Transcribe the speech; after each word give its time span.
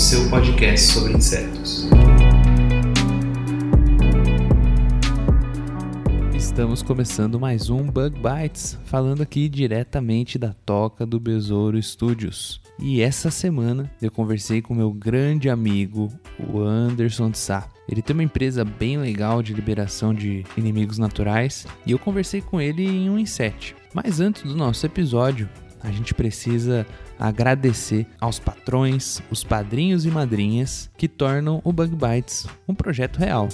seu 0.00 0.30
podcast 0.30 0.94
sobre 0.94 1.12
insetos. 1.12 1.86
Estamos 6.34 6.82
começando 6.82 7.38
mais 7.38 7.68
um 7.68 7.82
Bug 7.82 8.18
Bites, 8.18 8.78
falando 8.86 9.22
aqui 9.22 9.46
diretamente 9.46 10.38
da 10.38 10.54
Toca 10.64 11.04
do 11.04 11.20
Besouro 11.20 11.80
Studios. 11.82 12.62
E 12.78 13.02
essa 13.02 13.30
semana 13.30 13.90
eu 14.00 14.10
conversei 14.10 14.62
com 14.62 14.74
meu 14.74 14.90
grande 14.90 15.50
amigo, 15.50 16.10
o 16.50 16.60
Anderson 16.60 17.30
de 17.30 17.36
Sá. 17.36 17.68
Ele 17.86 18.00
tem 18.00 18.14
uma 18.14 18.24
empresa 18.24 18.64
bem 18.64 18.96
legal 18.96 19.42
de 19.42 19.52
liberação 19.52 20.14
de 20.14 20.46
inimigos 20.56 20.96
naturais 20.96 21.66
e 21.84 21.92
eu 21.92 21.98
conversei 21.98 22.40
com 22.40 22.58
ele 22.58 22.86
em 22.86 23.10
um 23.10 23.18
inset. 23.18 23.76
Mas 23.92 24.18
antes 24.18 24.44
do 24.44 24.56
nosso 24.56 24.86
episódio, 24.86 25.46
a 25.82 25.90
gente 25.90 26.14
precisa 26.14 26.86
agradecer 27.20 28.06
aos 28.18 28.38
patrões, 28.38 29.20
os 29.30 29.44
padrinhos 29.44 30.06
e 30.06 30.10
madrinhas 30.10 30.90
que 30.96 31.06
tornam 31.06 31.60
o 31.62 31.72
Bug 31.72 31.94
Bites 31.94 32.46
um 32.66 32.74
projeto 32.74 33.18
real. 33.18 33.48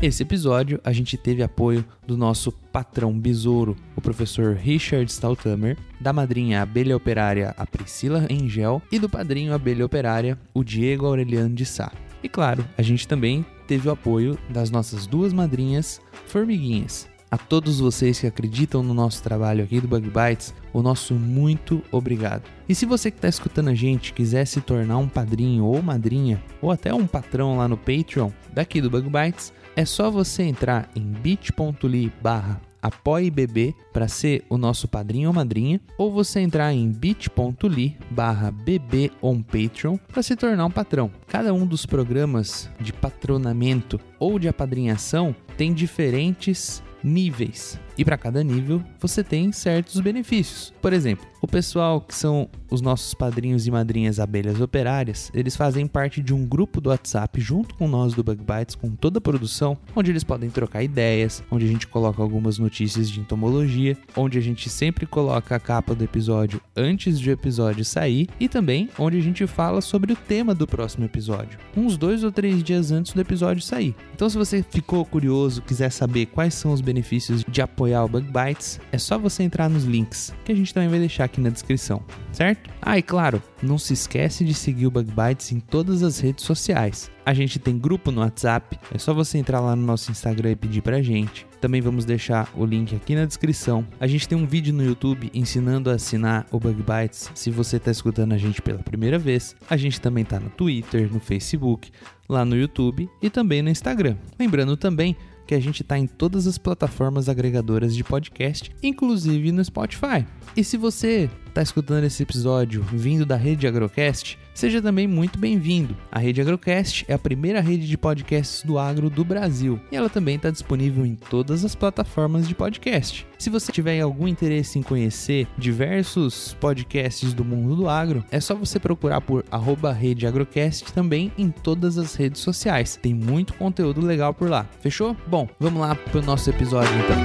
Esse 0.00 0.22
episódio 0.22 0.80
a 0.84 0.92
gente 0.92 1.16
teve 1.16 1.42
apoio 1.42 1.84
do 2.06 2.16
nosso 2.16 2.52
patrão 2.52 3.18
besouro, 3.18 3.76
o 3.96 4.00
professor 4.00 4.54
Richard 4.54 5.10
Stautheimer, 5.10 5.76
da 6.00 6.12
madrinha 6.12 6.62
abelha 6.62 6.96
operária, 6.96 7.52
a 7.58 7.66
Priscila 7.66 8.24
Engel, 8.30 8.80
e 8.92 8.98
do 9.00 9.08
padrinho 9.08 9.52
abelha 9.52 9.84
operária, 9.84 10.38
o 10.54 10.62
Diego 10.62 11.04
Aureliano 11.04 11.52
de 11.52 11.66
Sá. 11.66 11.90
E 12.22 12.28
claro, 12.28 12.64
a 12.78 12.82
gente 12.82 13.08
também 13.08 13.44
teve 13.66 13.88
o 13.88 13.90
apoio 13.90 14.38
das 14.48 14.70
nossas 14.70 15.04
duas 15.04 15.32
madrinhas 15.32 16.00
formiguinhas. 16.26 17.08
A 17.30 17.36
todos 17.36 17.78
vocês 17.78 18.18
que 18.18 18.26
acreditam 18.26 18.82
no 18.82 18.94
nosso 18.94 19.22
trabalho 19.22 19.62
aqui 19.62 19.82
do 19.82 19.88
Bug 19.88 20.08
Bites, 20.08 20.54
o 20.72 20.80
nosso 20.80 21.14
muito 21.14 21.82
obrigado. 21.92 22.44
E 22.66 22.74
se 22.74 22.86
você 22.86 23.10
que 23.10 23.18
está 23.18 23.28
escutando 23.28 23.68
a 23.68 23.74
gente 23.74 24.14
quiser 24.14 24.46
se 24.46 24.62
tornar 24.62 24.96
um 24.96 25.08
padrinho 25.08 25.66
ou 25.66 25.82
madrinha, 25.82 26.42
ou 26.62 26.70
até 26.70 26.92
um 26.94 27.06
patrão 27.06 27.58
lá 27.58 27.68
no 27.68 27.76
Patreon 27.76 28.30
daqui 28.50 28.80
do 28.80 28.88
Bug 28.88 29.10
Bites, 29.10 29.52
é 29.76 29.84
só 29.84 30.10
você 30.10 30.42
entrar 30.42 30.90
em 30.96 31.02
bit.ly 31.02 32.10
barra 32.22 32.62
apoiebb 32.80 33.74
para 33.92 34.08
ser 34.08 34.44
o 34.48 34.56
nosso 34.56 34.88
padrinho 34.88 35.28
ou 35.28 35.34
madrinha, 35.34 35.80
ou 35.98 36.10
você 36.10 36.40
entrar 36.40 36.72
em 36.72 36.90
bit.ly 36.90 37.96
barra 38.10 38.50
bbonpatreon 38.50 39.98
para 40.08 40.22
se 40.22 40.34
tornar 40.34 40.64
um 40.64 40.70
patrão. 40.70 41.10
Cada 41.26 41.52
um 41.52 41.66
dos 41.66 41.84
programas 41.84 42.70
de 42.80 42.92
patronamento 42.92 44.00
ou 44.18 44.38
de 44.38 44.48
apadrinhação 44.48 45.34
tem 45.56 45.74
diferentes 45.74 46.82
níveis. 47.02 47.78
E 47.98 48.04
para 48.04 48.16
cada 48.16 48.44
nível 48.44 48.80
você 49.00 49.24
tem 49.24 49.50
certos 49.50 50.00
benefícios. 50.00 50.72
Por 50.80 50.92
exemplo, 50.92 51.26
o 51.42 51.48
pessoal 51.48 52.00
que 52.00 52.14
são 52.14 52.48
os 52.70 52.80
nossos 52.80 53.14
padrinhos 53.14 53.66
e 53.66 53.70
madrinhas 53.70 54.20
abelhas 54.20 54.60
operárias, 54.60 55.30
eles 55.34 55.56
fazem 55.56 55.86
parte 55.86 56.22
de 56.22 56.34
um 56.34 56.44
grupo 56.44 56.80
do 56.80 56.90
WhatsApp 56.90 57.40
junto 57.40 57.74
com 57.74 57.88
nós 57.88 58.14
do 58.14 58.22
Bug 58.22 58.42
Bites, 58.42 58.74
com 58.74 58.90
toda 58.90 59.18
a 59.18 59.20
produção, 59.20 59.76
onde 59.96 60.10
eles 60.10 60.24
podem 60.24 60.50
trocar 60.50 60.82
ideias, 60.82 61.42
onde 61.50 61.64
a 61.64 61.68
gente 61.68 61.86
coloca 61.86 62.22
algumas 62.22 62.58
notícias 62.58 63.10
de 63.10 63.20
entomologia, 63.20 63.96
onde 64.16 64.38
a 64.38 64.40
gente 64.40 64.68
sempre 64.68 65.06
coloca 65.06 65.56
a 65.56 65.60
capa 65.60 65.94
do 65.94 66.04
episódio 66.04 66.60
antes 66.76 67.20
do 67.20 67.30
episódio 67.30 67.84
sair 67.84 68.28
e 68.38 68.48
também 68.48 68.88
onde 68.98 69.18
a 69.18 69.22
gente 69.22 69.46
fala 69.46 69.80
sobre 69.80 70.12
o 70.12 70.16
tema 70.16 70.54
do 70.54 70.66
próximo 70.66 71.04
episódio, 71.04 71.58
uns 71.76 71.96
dois 71.96 72.22
ou 72.22 72.30
três 72.30 72.62
dias 72.62 72.92
antes 72.92 73.12
do 73.12 73.20
episódio 73.20 73.62
sair. 73.62 73.94
Então, 74.14 74.28
se 74.28 74.36
você 74.36 74.62
ficou 74.62 75.04
curioso, 75.04 75.62
quiser 75.62 75.90
saber 75.90 76.26
quais 76.26 76.54
são 76.54 76.72
os 76.72 76.80
benefícios 76.80 77.44
de 77.48 77.62
apoiar 77.88 78.04
o 78.04 78.08
Bug 78.08 78.26
Bites, 78.26 78.78
é 78.92 78.98
só 78.98 79.18
você 79.18 79.42
entrar 79.42 79.68
nos 79.70 79.84
links 79.84 80.34
que 80.44 80.52
a 80.52 80.54
gente 80.54 80.74
também 80.74 80.88
vai 80.88 80.98
deixar 80.98 81.24
aqui 81.24 81.40
na 81.40 81.48
descrição, 81.48 82.02
certo? 82.32 82.70
Ah, 82.82 82.98
e 82.98 83.02
claro, 83.02 83.42
não 83.62 83.78
se 83.78 83.94
esquece 83.94 84.44
de 84.44 84.52
seguir 84.52 84.86
o 84.86 84.90
Bug 84.90 85.10
Bites 85.10 85.52
em 85.52 85.60
todas 85.60 86.02
as 86.02 86.20
redes 86.20 86.44
sociais. 86.44 87.10
A 87.24 87.32
gente 87.32 87.58
tem 87.58 87.78
grupo 87.78 88.10
no 88.10 88.20
WhatsApp, 88.20 88.78
é 88.92 88.98
só 88.98 89.14
você 89.14 89.38
entrar 89.38 89.60
lá 89.60 89.74
no 89.74 89.84
nosso 89.84 90.10
Instagram 90.10 90.52
e 90.52 90.56
pedir 90.56 90.82
pra 90.82 91.02
gente. 91.02 91.46
Também 91.60 91.80
vamos 91.80 92.04
deixar 92.04 92.48
o 92.54 92.64
link 92.64 92.94
aqui 92.94 93.14
na 93.14 93.24
descrição. 93.24 93.84
A 93.98 94.06
gente 94.06 94.28
tem 94.28 94.38
um 94.38 94.46
vídeo 94.46 94.72
no 94.72 94.84
YouTube 94.84 95.30
ensinando 95.34 95.90
a 95.90 95.94
assinar 95.94 96.46
o 96.50 96.60
Bug 96.60 96.82
Bites 96.82 97.30
se 97.34 97.50
você 97.50 97.76
está 97.76 97.90
escutando 97.90 98.32
a 98.32 98.38
gente 98.38 98.62
pela 98.62 98.78
primeira 98.78 99.18
vez. 99.18 99.56
A 99.68 99.76
gente 99.76 100.00
também 100.00 100.24
tá 100.24 100.38
no 100.38 100.50
Twitter, 100.50 101.12
no 101.12 101.20
Facebook, 101.20 101.90
lá 102.28 102.44
no 102.44 102.56
YouTube 102.56 103.08
e 103.20 103.28
também 103.28 103.62
no 103.62 103.70
Instagram. 103.70 104.16
Lembrando 104.38 104.76
também 104.76 105.16
que 105.48 105.54
a 105.54 105.60
gente 105.60 105.80
está 105.80 105.98
em 105.98 106.06
todas 106.06 106.46
as 106.46 106.58
plataformas 106.58 107.26
agregadoras 107.26 107.96
de 107.96 108.04
podcast, 108.04 108.70
inclusive 108.82 109.50
no 109.50 109.64
Spotify. 109.64 110.26
E 110.54 110.62
se 110.62 110.76
você 110.76 111.30
está 111.46 111.62
escutando 111.62 112.04
esse 112.04 112.22
episódio 112.22 112.82
vindo 112.82 113.24
da 113.24 113.34
rede 113.34 113.66
Agrocast, 113.66 114.38
seja 114.58 114.82
também 114.82 115.06
muito 115.06 115.38
bem-vindo. 115.38 115.96
A 116.10 116.18
rede 116.18 116.40
Agrocast 116.40 117.04
é 117.06 117.14
a 117.14 117.18
primeira 117.18 117.60
rede 117.60 117.86
de 117.86 117.96
podcasts 117.96 118.64
do 118.64 118.76
agro 118.76 119.08
do 119.08 119.24
Brasil 119.24 119.80
e 119.92 119.94
ela 119.94 120.10
também 120.10 120.34
está 120.34 120.50
disponível 120.50 121.06
em 121.06 121.14
todas 121.14 121.64
as 121.64 121.76
plataformas 121.76 122.48
de 122.48 122.56
podcast. 122.56 123.24
Se 123.38 123.50
você 123.50 123.70
tiver 123.70 124.00
algum 124.00 124.26
interesse 124.26 124.76
em 124.76 124.82
conhecer 124.82 125.46
diversos 125.56 126.54
podcasts 126.54 127.32
do 127.32 127.44
mundo 127.44 127.76
do 127.76 127.88
agro, 127.88 128.24
é 128.32 128.40
só 128.40 128.52
você 128.52 128.80
procurar 128.80 129.20
por 129.20 129.44
arroba 129.48 129.92
rede 129.92 130.26
Agrocast 130.26 130.92
também 130.92 131.30
em 131.38 131.50
todas 131.52 131.96
as 131.96 132.16
redes 132.16 132.40
sociais. 132.40 132.98
Tem 133.00 133.14
muito 133.14 133.54
conteúdo 133.54 134.04
legal 134.04 134.34
por 134.34 134.50
lá. 134.50 134.66
Fechou? 134.80 135.16
Bom, 135.28 135.48
vamos 135.60 135.80
lá 135.80 135.94
para 135.94 136.18
o 136.18 136.22
nosso 136.22 136.50
episódio 136.50 136.90
então. 136.98 137.16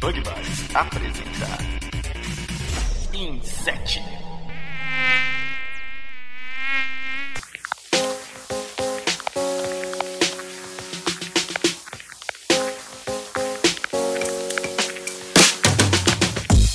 Bug 0.00 0.22
apresenta 0.74 1.31
Inset. 3.62 4.02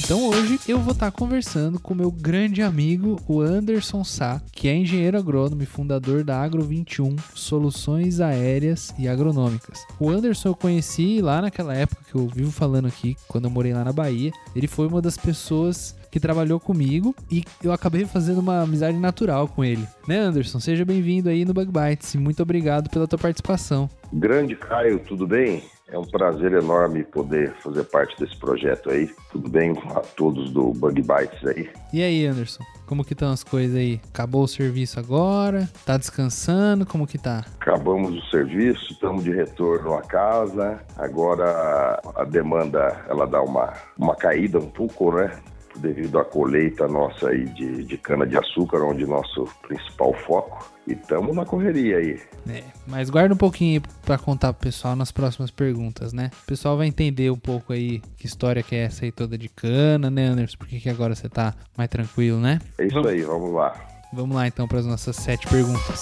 Então 0.05 0.31
hoje 0.47 0.59
eu 0.65 0.79
vou 0.79 0.93
estar 0.93 1.11
conversando 1.11 1.77
com 1.77 1.93
meu 1.93 2.09
grande 2.09 2.61
amigo, 2.61 3.19
o 3.27 3.41
Anderson 3.41 4.01
Sá, 4.05 4.41
que 4.53 4.69
é 4.69 4.75
engenheiro 4.75 5.17
agrônomo 5.17 5.61
e 5.61 5.65
fundador 5.65 6.23
da 6.23 6.41
Agro 6.41 6.61
21 6.61 7.17
Soluções 7.35 8.21
Aéreas 8.21 8.93
e 8.97 9.09
Agronômicas. 9.09 9.85
O 9.99 10.09
Anderson 10.09 10.49
eu 10.49 10.55
conheci 10.55 11.19
lá 11.21 11.41
naquela 11.41 11.75
época 11.75 12.01
que 12.09 12.15
eu 12.15 12.27
vivo 12.27 12.49
falando 12.49 12.87
aqui, 12.87 13.17
quando 13.27 13.43
eu 13.45 13.51
morei 13.51 13.73
lá 13.73 13.83
na 13.83 13.91
Bahia. 13.91 14.31
Ele 14.55 14.67
foi 14.67 14.87
uma 14.87 15.01
das 15.01 15.17
pessoas 15.17 15.93
que 16.09 16.19
trabalhou 16.19 16.61
comigo 16.61 17.13
e 17.29 17.43
eu 17.61 17.73
acabei 17.73 18.05
fazendo 18.05 18.39
uma 18.39 18.61
amizade 18.61 18.97
natural 18.97 19.49
com 19.49 19.65
ele. 19.65 19.85
Né, 20.07 20.17
Anderson? 20.17 20.61
Seja 20.61 20.85
bem-vindo 20.85 21.27
aí 21.27 21.43
no 21.43 21.53
Bug 21.53 21.69
Bites 21.71 22.13
e 22.13 22.17
muito 22.17 22.41
obrigado 22.41 22.89
pela 22.89 23.05
tua 23.05 23.19
participação. 23.19 23.89
Grande 24.13 24.55
Caio, 24.55 24.99
tudo 24.99 25.27
bem? 25.27 25.61
É 25.89 25.97
um 25.97 26.03
prazer 26.03 26.51
enorme 26.51 27.03
poder 27.03 27.53
fazer 27.63 27.83
parte 27.85 28.19
desse 28.19 28.37
projeto 28.37 28.89
aí. 28.89 29.09
Tudo 29.31 29.49
bem 29.49 29.71
a 29.95 30.01
todos 30.01 30.36
do 30.45 30.71
Bug 30.73 31.01
Bites 31.01 31.45
aí? 31.45 31.69
E 31.91 32.01
aí, 32.01 32.25
Anderson? 32.25 32.63
Como 32.85 33.03
que 33.03 33.13
estão 33.13 33.31
as 33.31 33.43
coisas 33.43 33.75
aí? 33.75 33.99
Acabou 34.13 34.43
o 34.43 34.47
serviço 34.47 34.99
agora? 34.99 35.69
Tá 35.85 35.97
descansando? 35.97 36.85
Como 36.85 37.05
que 37.05 37.17
tá? 37.17 37.45
Acabamos 37.59 38.15
o 38.15 38.29
serviço, 38.29 38.93
estamos 38.93 39.23
de 39.23 39.31
retorno 39.31 39.93
à 39.93 40.01
casa. 40.01 40.79
Agora 40.95 41.99
a 42.15 42.23
demanda 42.23 43.03
ela 43.09 43.27
dá 43.27 43.41
uma, 43.41 43.73
uma 43.97 44.15
caída 44.15 44.57
um 44.57 44.69
pouco, 44.69 45.11
né? 45.11 45.37
Devido 45.79 46.17
à 46.19 46.25
colheita 46.25 46.87
nossa 46.87 47.29
aí 47.29 47.45
de, 47.45 47.83
de 47.83 47.97
cana-de-açúcar, 47.97 48.81
onde 48.83 49.05
nosso 49.05 49.47
principal 49.67 50.13
foco. 50.25 50.71
E 50.87 50.93
estamos 50.93 51.35
na 51.35 51.45
correria 51.45 51.97
aí. 51.97 52.19
É, 52.49 52.63
mas 52.87 53.09
guarda 53.09 53.33
um 53.33 53.37
pouquinho 53.37 53.81
para 54.05 54.17
contar 54.17 54.53
pro 54.53 54.63
pessoal 54.67 54.95
nas 54.95 55.11
próximas 55.11 55.51
perguntas, 55.51 56.13
né? 56.13 56.31
O 56.43 56.47
pessoal 56.47 56.77
vai 56.77 56.87
entender 56.87 57.29
um 57.29 57.37
pouco 57.37 57.73
aí 57.73 58.01
que 58.17 58.25
história 58.25 58.63
que 58.63 58.75
é 58.75 58.83
essa 58.83 59.05
aí 59.05 59.11
toda 59.11 59.37
de 59.37 59.49
cana, 59.49 60.09
né, 60.09 60.27
Anderson? 60.27 60.57
Por 60.57 60.67
que, 60.67 60.79
que 60.79 60.89
agora 60.89 61.13
você 61.13 61.27
tá 61.29 61.53
mais 61.77 61.89
tranquilo, 61.89 62.39
né? 62.39 62.59
É 62.77 62.85
isso 62.85 62.95
Vamos- 62.95 63.09
aí, 63.11 63.21
vamos 63.21 63.53
lá. 63.53 63.73
Vamos 64.13 64.35
lá 64.35 64.47
então 64.47 64.67
para 64.67 64.79
as 64.79 64.85
nossas 64.85 65.15
sete 65.17 65.45
perguntas. 65.47 66.01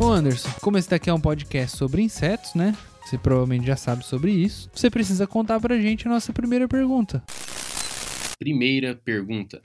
Ô 0.00 0.10
Anderson, 0.10 0.48
como 0.60 0.76
esse 0.78 0.88
daqui 0.90 1.08
é 1.10 1.14
um 1.14 1.20
podcast 1.20 1.76
sobre 1.76 2.02
insetos, 2.02 2.54
né? 2.54 2.74
Você 3.04 3.18
provavelmente 3.18 3.66
já 3.66 3.76
sabe 3.76 4.04
sobre 4.04 4.30
isso. 4.30 4.70
Você 4.72 4.90
precisa 4.90 5.26
contar 5.26 5.60
pra 5.60 5.78
gente 5.78 6.06
a 6.06 6.10
nossa 6.10 6.32
primeira 6.32 6.66
pergunta. 6.66 7.22
Primeira 8.38 8.94
pergunta. 8.94 9.60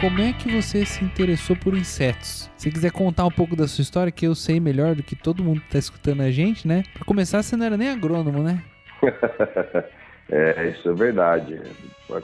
Como 0.00 0.20
é 0.20 0.32
que 0.32 0.48
você 0.48 0.86
se 0.86 1.04
interessou 1.04 1.56
por 1.56 1.76
insetos? 1.76 2.48
Se 2.56 2.70
quiser 2.70 2.92
contar 2.92 3.26
um 3.26 3.30
pouco 3.30 3.56
da 3.56 3.66
sua 3.66 3.82
história, 3.82 4.12
que 4.12 4.26
eu 4.26 4.34
sei 4.34 4.60
melhor 4.60 4.94
do 4.94 5.02
que 5.02 5.16
todo 5.16 5.42
mundo 5.42 5.60
que 5.60 5.70
tá 5.70 5.78
escutando 5.78 6.20
a 6.22 6.30
gente, 6.30 6.68
né? 6.68 6.84
Pra 6.94 7.04
começar, 7.04 7.42
você 7.42 7.56
não 7.56 7.66
era 7.66 7.76
nem 7.76 7.88
agrônomo, 7.88 8.42
né? 8.42 8.62
é, 10.30 10.68
isso 10.70 10.90
é 10.90 10.94
verdade. 10.94 11.60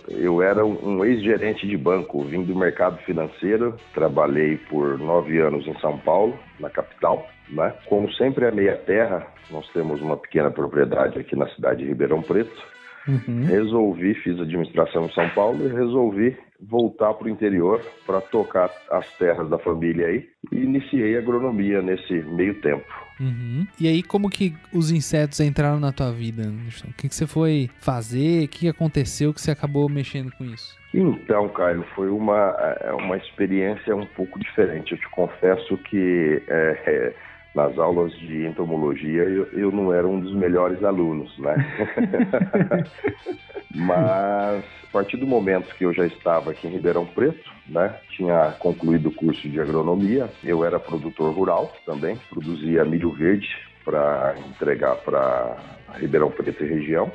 Eu 0.08 0.42
era 0.42 0.64
um 0.64 1.04
ex-gerente 1.04 1.66
de 1.66 1.76
banco, 1.76 2.22
vim 2.24 2.42
do 2.42 2.54
mercado 2.54 2.98
financeiro, 2.98 3.76
trabalhei 3.92 4.56
por 4.56 4.98
nove 4.98 5.38
anos 5.38 5.66
em 5.66 5.78
São 5.78 5.98
Paulo, 5.98 6.38
na 6.60 6.70
capital. 6.70 7.26
Né? 7.48 7.74
Como 7.86 8.10
sempre 8.12 8.46
é 8.46 8.50
meia 8.50 8.76
terra, 8.76 9.26
nós 9.50 9.66
temos 9.72 10.00
uma 10.00 10.16
pequena 10.16 10.50
propriedade 10.50 11.18
aqui 11.18 11.36
na 11.36 11.48
cidade 11.50 11.82
de 11.82 11.88
Ribeirão 11.88 12.22
Preto. 12.22 12.74
Uhum. 13.06 13.44
Resolvi, 13.44 14.14
fiz 14.14 14.40
administração 14.40 15.04
em 15.04 15.12
São 15.12 15.28
Paulo 15.30 15.66
e 15.66 15.68
resolvi 15.68 16.36
voltar 16.58 17.12
para 17.14 17.26
o 17.26 17.30
interior 17.30 17.82
para 18.06 18.20
tocar 18.22 18.70
as 18.90 19.06
terras 19.18 19.48
da 19.50 19.58
família 19.58 20.06
aí 20.06 20.26
e 20.50 20.56
iniciei 20.56 21.16
agronomia 21.18 21.82
nesse 21.82 22.14
meio 22.14 22.60
tempo. 22.62 23.03
Uhum. 23.20 23.66
E 23.78 23.88
aí, 23.88 24.02
como 24.02 24.28
que 24.28 24.54
os 24.72 24.90
insetos 24.90 25.40
entraram 25.40 25.78
na 25.78 25.92
tua 25.92 26.12
vida, 26.12 26.42
Anderson? 26.42 26.88
O 26.88 26.92
que, 26.94 27.08
que 27.08 27.14
você 27.14 27.26
foi 27.26 27.70
fazer? 27.78 28.44
O 28.44 28.48
que 28.48 28.68
aconteceu 28.68 29.32
que 29.32 29.40
você 29.40 29.50
acabou 29.50 29.88
mexendo 29.88 30.32
com 30.32 30.44
isso? 30.44 30.76
Então, 30.92 31.48
Caio, 31.48 31.84
foi 31.94 32.08
uma, 32.08 32.56
é, 32.80 32.92
uma 32.92 33.16
experiência 33.16 33.94
um 33.96 34.06
pouco 34.06 34.38
diferente. 34.38 34.92
Eu 34.92 34.98
te 34.98 35.08
confesso 35.08 35.76
que 35.78 36.42
é, 36.46 36.82
é, 36.86 37.14
nas 37.54 37.78
aulas 37.78 38.12
de 38.18 38.46
entomologia 38.46 39.22
eu, 39.22 39.46
eu 39.52 39.70
não 39.70 39.92
era 39.92 40.06
um 40.06 40.18
dos 40.18 40.34
melhores 40.34 40.82
alunos, 40.82 41.36
né? 41.38 41.54
Mas 43.74 44.64
a 44.84 44.92
partir 44.92 45.16
do 45.16 45.26
momento 45.26 45.74
que 45.74 45.84
eu 45.84 45.92
já 45.92 46.06
estava 46.06 46.50
aqui 46.50 46.66
em 46.66 46.70
Ribeirão 46.70 47.04
Preto, 47.04 47.50
né, 47.66 47.94
tinha 48.10 48.52
concluído 48.60 49.08
o 49.08 49.14
curso 49.14 49.48
de 49.48 49.60
agronomia, 49.60 50.30
eu 50.44 50.64
era 50.64 50.78
produtor 50.78 51.34
rural 51.34 51.72
também, 51.84 52.16
produzia 52.30 52.84
milho 52.84 53.10
verde 53.10 53.48
para 53.84 54.36
entregar 54.48 54.96
para 54.96 55.56
Ribeirão 55.98 56.30
Preto 56.30 56.64
e 56.64 56.68
região. 56.68 57.10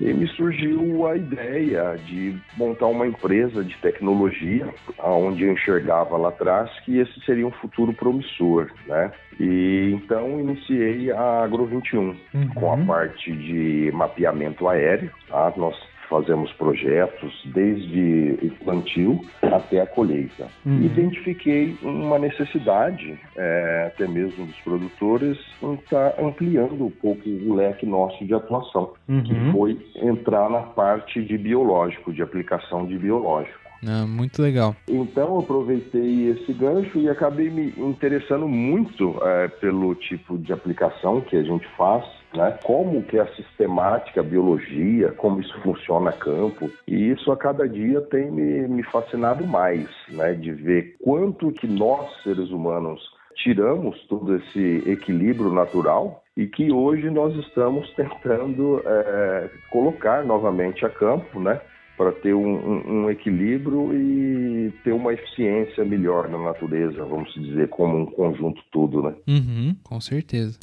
E 0.00 0.12
me 0.14 0.28
surgiu 0.28 1.06
a 1.06 1.16
ideia 1.16 1.96
de 2.06 2.36
montar 2.56 2.86
uma 2.86 3.06
empresa 3.06 3.64
de 3.64 3.76
tecnologia, 3.78 4.68
onde 5.02 5.44
eu 5.44 5.52
enxergava 5.52 6.16
lá 6.16 6.28
atrás 6.28 6.70
que 6.84 6.98
esse 6.98 7.20
seria 7.24 7.46
um 7.46 7.50
futuro 7.50 7.92
promissor, 7.92 8.70
né? 8.86 9.10
E 9.40 9.92
então 9.94 10.40
iniciei 10.40 11.10
a 11.10 11.42
Agro 11.42 11.66
21 11.66 12.00
uhum. 12.00 12.48
com 12.54 12.72
a 12.72 12.76
parte 12.78 13.32
de 13.32 13.90
mapeamento 13.92 14.68
aéreo. 14.68 15.10
Tá? 15.28 15.52
Nós 15.56 15.76
fazemos 16.08 16.52
projetos 16.52 17.32
desde 17.46 18.38
o 18.42 18.64
plantio 18.64 19.20
até 19.42 19.80
a 19.80 19.86
colheita. 19.86 20.48
Uhum. 20.64 20.82
Identifiquei 20.82 21.76
uma 21.82 22.18
necessidade, 22.18 23.18
é, 23.36 23.92
até 23.92 24.06
mesmo 24.08 24.46
dos 24.46 24.56
produtores, 24.60 25.38
em 25.62 25.74
estar 25.74 26.10
tá 26.10 26.22
ampliando 26.22 26.86
um 26.86 26.90
pouco 26.90 27.28
o 27.28 27.54
leque 27.54 27.86
nosso 27.86 28.24
de 28.24 28.34
atuação, 28.34 28.92
uhum. 29.08 29.22
que 29.22 29.52
foi 29.52 29.78
entrar 29.96 30.50
na 30.50 30.62
parte 30.62 31.22
de 31.22 31.36
biológico, 31.36 32.12
de 32.12 32.22
aplicação 32.22 32.86
de 32.86 32.98
biológico. 32.98 33.68
Ah, 33.86 34.06
muito 34.06 34.42
legal. 34.42 34.74
Então 34.88 35.38
aproveitei 35.38 36.30
esse 36.30 36.52
gancho 36.52 36.98
e 36.98 37.08
acabei 37.08 37.48
me 37.48 37.72
interessando 37.76 38.48
muito 38.48 39.16
é, 39.22 39.48
pelo 39.48 39.94
tipo 39.94 40.36
de 40.36 40.52
aplicação 40.52 41.20
que 41.20 41.36
a 41.36 41.42
gente 41.42 41.66
faz, 41.76 42.04
né? 42.38 42.56
Como 42.62 43.02
que 43.02 43.18
é 43.18 43.22
a 43.22 43.34
sistemática, 43.34 44.20
a 44.20 44.24
biologia, 44.24 45.10
como 45.12 45.40
isso 45.40 45.60
funciona 45.60 46.10
a 46.10 46.12
campo. 46.12 46.70
E 46.86 47.10
isso 47.10 47.32
a 47.32 47.36
cada 47.36 47.68
dia 47.68 48.00
tem 48.02 48.30
me, 48.30 48.68
me 48.68 48.82
fascinado 48.84 49.44
mais, 49.44 49.88
né? 50.08 50.34
De 50.34 50.52
ver 50.52 50.96
quanto 51.02 51.50
que 51.50 51.66
nós, 51.66 52.08
seres 52.22 52.50
humanos, 52.50 53.02
tiramos 53.34 54.00
todo 54.06 54.36
esse 54.36 54.82
equilíbrio 54.86 55.52
natural 55.52 56.22
e 56.36 56.46
que 56.46 56.70
hoje 56.70 57.10
nós 57.10 57.34
estamos 57.36 57.92
tentando 57.94 58.80
é, 58.86 59.50
colocar 59.70 60.24
novamente 60.24 60.86
a 60.86 60.88
campo, 60.88 61.40
né? 61.40 61.60
para 61.98 62.12
ter 62.12 62.32
um, 62.32 62.46
um, 62.46 62.92
um, 62.92 63.10
equilíbrio 63.10 63.92
e 63.92 64.72
ter 64.84 64.92
uma 64.92 65.12
eficiência 65.12 65.84
melhor 65.84 66.28
na 66.28 66.38
natureza, 66.38 67.04
vamos 67.04 67.34
dizer, 67.34 67.68
como 67.70 67.98
um 67.98 68.06
conjunto 68.06 68.62
todo, 68.70 69.02
né? 69.02 69.14
Uhum, 69.26 69.74
com 69.82 70.00
certeza. 70.00 70.56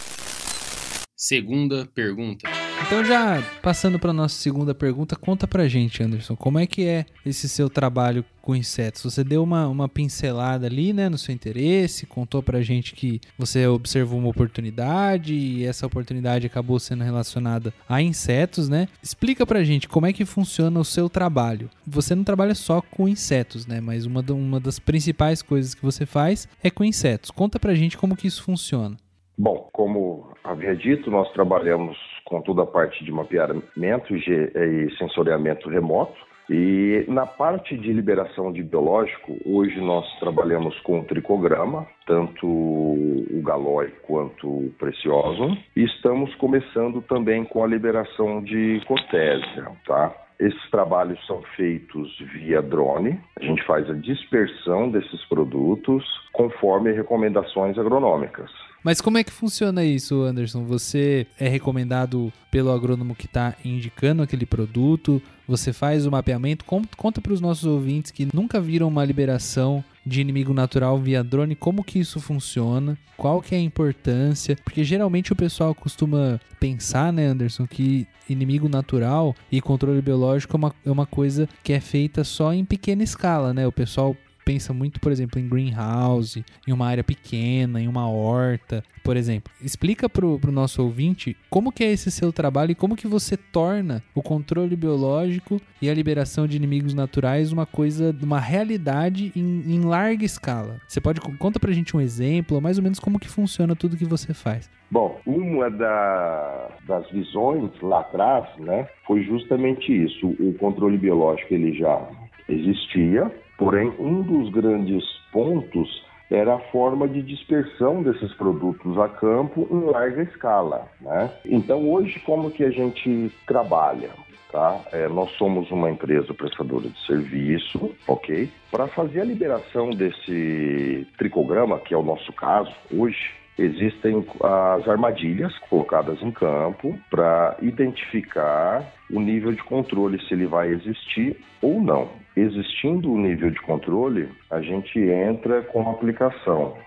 Segunda 1.28 1.88
pergunta. 1.88 2.48
Então 2.86 3.04
já 3.04 3.42
passando 3.60 3.98
para 3.98 4.14
nossa 4.14 4.36
segunda 4.40 4.76
pergunta, 4.76 5.16
conta 5.16 5.48
pra 5.48 5.68
gente, 5.68 6.04
Anderson, 6.04 6.36
como 6.36 6.60
é 6.60 6.68
que 6.68 6.86
é 6.86 7.04
esse 7.26 7.50
seu 7.50 7.68
trabalho 7.68 8.24
com 8.44 8.56
insetos? 8.56 9.02
Você 9.02 9.24
deu 9.24 9.42
uma, 9.42 9.68
uma 9.68 9.90
pincelada 9.90 10.68
ali, 10.68 10.94
né, 10.94 11.10
no 11.10 11.18
seu 11.18 11.34
interesse, 11.34 12.06
contou 12.06 12.44
pra 12.44 12.62
gente 12.62 12.94
que 12.94 13.20
você 13.40 13.66
observou 13.66 14.20
uma 14.20 14.30
oportunidade 14.30 15.34
e 15.34 15.66
essa 15.66 15.88
oportunidade 15.88 16.46
acabou 16.46 16.80
sendo 16.80 17.04
relacionada 17.04 17.74
a 17.90 18.04
insetos, 18.04 18.70
né? 18.70 18.88
Explica 19.02 19.48
pra 19.48 19.64
gente 19.64 19.90
como 19.90 20.06
é 20.06 20.14
que 20.14 20.26
funciona 20.26 20.80
o 20.80 20.86
seu 20.86 21.10
trabalho. 21.10 21.72
Você 21.88 22.14
não 22.14 22.24
trabalha 22.24 22.54
só 22.54 22.84
com 22.84 23.08
insetos, 23.08 23.66
né, 23.66 23.82
mas 23.82 24.06
uma, 24.06 24.24
uma 24.30 24.60
das 24.60 24.78
principais 24.78 25.42
coisas 25.42 25.74
que 25.74 25.82
você 25.82 26.06
faz 26.06 26.48
é 26.64 26.70
com 26.70 26.84
insetos. 26.84 27.32
Conta 27.32 27.60
pra 27.60 27.74
gente 27.74 27.98
como 27.98 28.16
que 28.16 28.28
isso 28.28 28.44
funciona. 28.44 28.96
Bom, 29.38 29.70
como 29.74 30.30
havia 30.44 30.76
dito, 30.76 31.12
nós 31.12 31.32
trabalhamos 31.34 31.98
com 32.24 32.42
toda 32.42 32.64
a 32.64 32.68
parte 32.68 33.04
de 33.04 33.12
mapeamento 33.12 34.16
e 34.16 34.96
sensoriamento 34.98 35.70
remoto. 35.70 36.16
E 36.50 37.04
na 37.08 37.26
parte 37.26 37.76
de 37.76 37.92
liberação 37.92 38.54
de 38.54 38.62
biológico, 38.62 39.36
hoje 39.46 39.82
nós 39.82 40.06
trabalhamos 40.20 40.80
com 40.82 41.00
o 41.00 41.04
tricograma, 41.04 41.88
tanto 42.06 42.46
o 42.46 43.42
galói 43.44 43.92
quanto 44.04 44.48
o 44.48 44.74
precioso, 44.78 45.58
e 45.76 45.84
estamos 45.84 46.34
começando 46.36 47.02
também 47.02 47.44
com 47.46 47.64
a 47.64 47.68
liberação 47.68 48.44
de 48.44 48.80
cotésia, 48.88 49.72
tá? 49.88 50.14
Esses 50.40 50.70
trabalhos 50.70 51.20
são 51.26 51.42
feitos 51.56 52.16
via 52.34 52.62
drone. 52.62 53.20
A 53.40 53.44
gente 53.44 53.64
faz 53.64 53.90
a 53.90 53.94
dispersão 53.94 54.92
desses 54.92 55.26
produtos 55.26 56.06
conforme 56.32 56.92
recomendações 56.92 57.78
agronômicas. 57.78 58.52
Mas 58.86 59.02
como 59.02 59.18
é 59.18 59.24
que 59.24 59.32
funciona 59.32 59.84
isso, 59.84 60.22
Anderson? 60.22 60.64
Você 60.66 61.26
é 61.40 61.48
recomendado 61.48 62.32
pelo 62.52 62.72
agrônomo 62.72 63.16
que 63.16 63.26
está 63.26 63.56
indicando 63.66 64.22
aquele 64.22 64.46
produto? 64.46 65.20
Você 65.48 65.74
faz 65.74 66.06
o 66.06 66.12
mapeamento? 66.12 66.64
Conta 66.64 67.20
para 67.20 67.34
os 67.34 67.42
nossos 67.42 67.66
ouvintes 67.66 68.12
que 68.12 68.28
nunca 68.32 68.62
viram 68.62 68.88
uma 68.88 69.04
liberação 69.04 69.84
de 70.06 70.22
inimigo 70.22 70.54
natural 70.54 71.00
via 71.00 71.24
drone, 71.24 71.56
como 71.56 71.84
que 71.84 71.98
isso 71.98 72.20
funciona, 72.20 72.96
qual 73.18 73.42
que 73.42 73.56
é 73.56 73.58
a 73.58 73.62
importância, 73.62 74.56
porque 74.64 74.84
geralmente 74.84 75.34
o 75.34 75.36
pessoal 75.36 75.74
costuma 75.74 76.40
pensar, 76.60 77.12
né, 77.12 77.26
Anderson, 77.26 77.66
que 77.66 78.06
inimigo 78.30 78.70
natural 78.70 79.36
e 79.52 79.60
controle 79.62 80.00
biológico 80.00 80.56
é 80.56 80.58
uma, 80.58 80.76
é 80.86 80.92
uma 80.92 81.08
coisa 81.08 81.50
que 81.64 81.74
é 81.74 81.80
feita 81.80 82.24
só 82.24 82.54
em 82.54 82.64
pequena 82.64 83.02
escala, 83.02 83.52
né? 83.52 83.66
O 83.66 83.72
pessoal 83.72 84.16
pensa 84.46 84.72
muito, 84.74 85.00
por 85.00 85.12
exemplo, 85.12 85.40
em 85.40 85.50
greenhouse, 85.50 86.46
em 86.68 86.72
uma 86.72 86.86
área 86.86 87.04
pequena, 87.04 87.82
em 87.82 87.88
uma 87.88 88.08
horta, 88.08 88.84
por 89.04 89.18
exemplo. 89.18 89.52
Explica 89.62 90.08
pro, 90.08 90.40
pro 90.40 90.52
nosso 90.52 90.84
ouvinte 90.84 91.36
como 91.50 91.72
que 91.72 91.84
é 91.84 91.92
esse 91.92 92.12
seu 92.12 92.32
trabalho 92.32 92.72
e 92.72 92.76
como 92.76 92.96
que 92.96 93.08
você 93.08 93.36
torna 93.36 94.04
o 94.14 94.22
controle 94.22 94.76
biológico 94.76 95.60
e 95.82 95.90
a 95.90 95.94
liberação 95.94 96.48
de 96.48 96.56
inimigos 96.56 96.94
naturais 96.94 97.52
uma 97.52 97.66
coisa, 97.66 98.16
uma 98.22 98.40
realidade 98.40 99.32
em, 99.36 99.64
em 99.68 99.82
larga 99.82 100.24
escala. 100.24 100.80
Você 100.88 101.02
pode 101.02 101.20
conta 101.20 101.60
pra 101.60 101.72
gente 101.72 101.98
um 101.98 102.02
exemplo, 102.02 102.62
mais 102.62 102.78
ou 102.78 102.84
menos 102.84 103.00
como 103.00 103.20
que 103.20 103.28
funciona 103.28 103.76
tudo 103.76 103.98
que 103.98 104.06
você 104.06 104.34
faz. 104.34 104.70
Bom, 104.92 105.20
uma 105.26 105.70
da, 105.72 106.70
das 106.88 107.10
visões 107.10 107.72
lá 107.82 108.02
atrás, 108.02 108.48
né, 108.60 108.88
foi 109.08 109.24
justamente 109.24 109.92
isso. 109.92 110.28
O 110.40 110.54
controle 110.60 110.98
biológico 110.98 111.54
ele 111.54 111.74
já 111.74 112.08
existia, 112.48 113.32
Porém, 113.58 113.94
um 114.00 114.22
dos 114.22 114.52
grandes 114.52 115.04
pontos 115.32 116.06
era 116.30 116.56
a 116.56 116.60
forma 116.60 117.08
de 117.08 117.22
dispersão 117.22 118.02
desses 118.02 118.34
produtos 118.34 118.98
a 118.98 119.08
campo 119.08 119.68
em 119.72 119.92
larga 119.92 120.24
escala. 120.24 120.88
Né? 121.00 121.32
Então, 121.46 121.90
hoje, 121.90 122.20
como 122.22 122.52
que 122.52 122.64
a 122.64 122.72
gente 122.72 123.32
trabalha? 123.46 124.10
Tá? 124.52 124.82
É, 124.92 125.08
nós 125.08 125.32
somos 125.32 125.70
uma 125.70 125.90
empresa 125.90 126.34
prestadora 126.34 126.88
de 126.88 127.06
serviço, 127.06 127.92
ok? 128.08 128.50
Para 128.72 128.88
fazer 128.88 129.22
a 129.22 129.26
liberação 129.26 129.90
desse 129.90 131.06
tricograma, 131.18 131.80
que 131.80 131.94
é 131.94 131.98
o 131.98 132.04
nosso 132.04 132.32
caso 132.32 132.74
hoje, 132.92 133.34
existem 133.58 134.26
as 134.42 134.88
armadilhas 134.88 135.58
colocadas 135.70 136.22
em 136.22 136.32
campo 136.32 136.98
para 137.10 137.58
identificar 137.62 138.86
o 139.12 139.20
nível 139.20 139.52
de 139.52 139.64
controle, 139.64 140.22
se 140.26 140.34
ele 140.34 140.46
vai 140.46 140.70
existir 140.70 141.38
ou 141.62 141.82
não. 141.82 142.25
Existindo 142.36 143.12
o 143.12 143.18
nível 143.18 143.50
de 143.50 143.62
controle, 143.62 144.30
a 144.52 144.62
gente 144.62 145.00
entra 145.00 145.62
com 145.64 145.88
a 145.88 145.92
aplicação. 145.92 146.78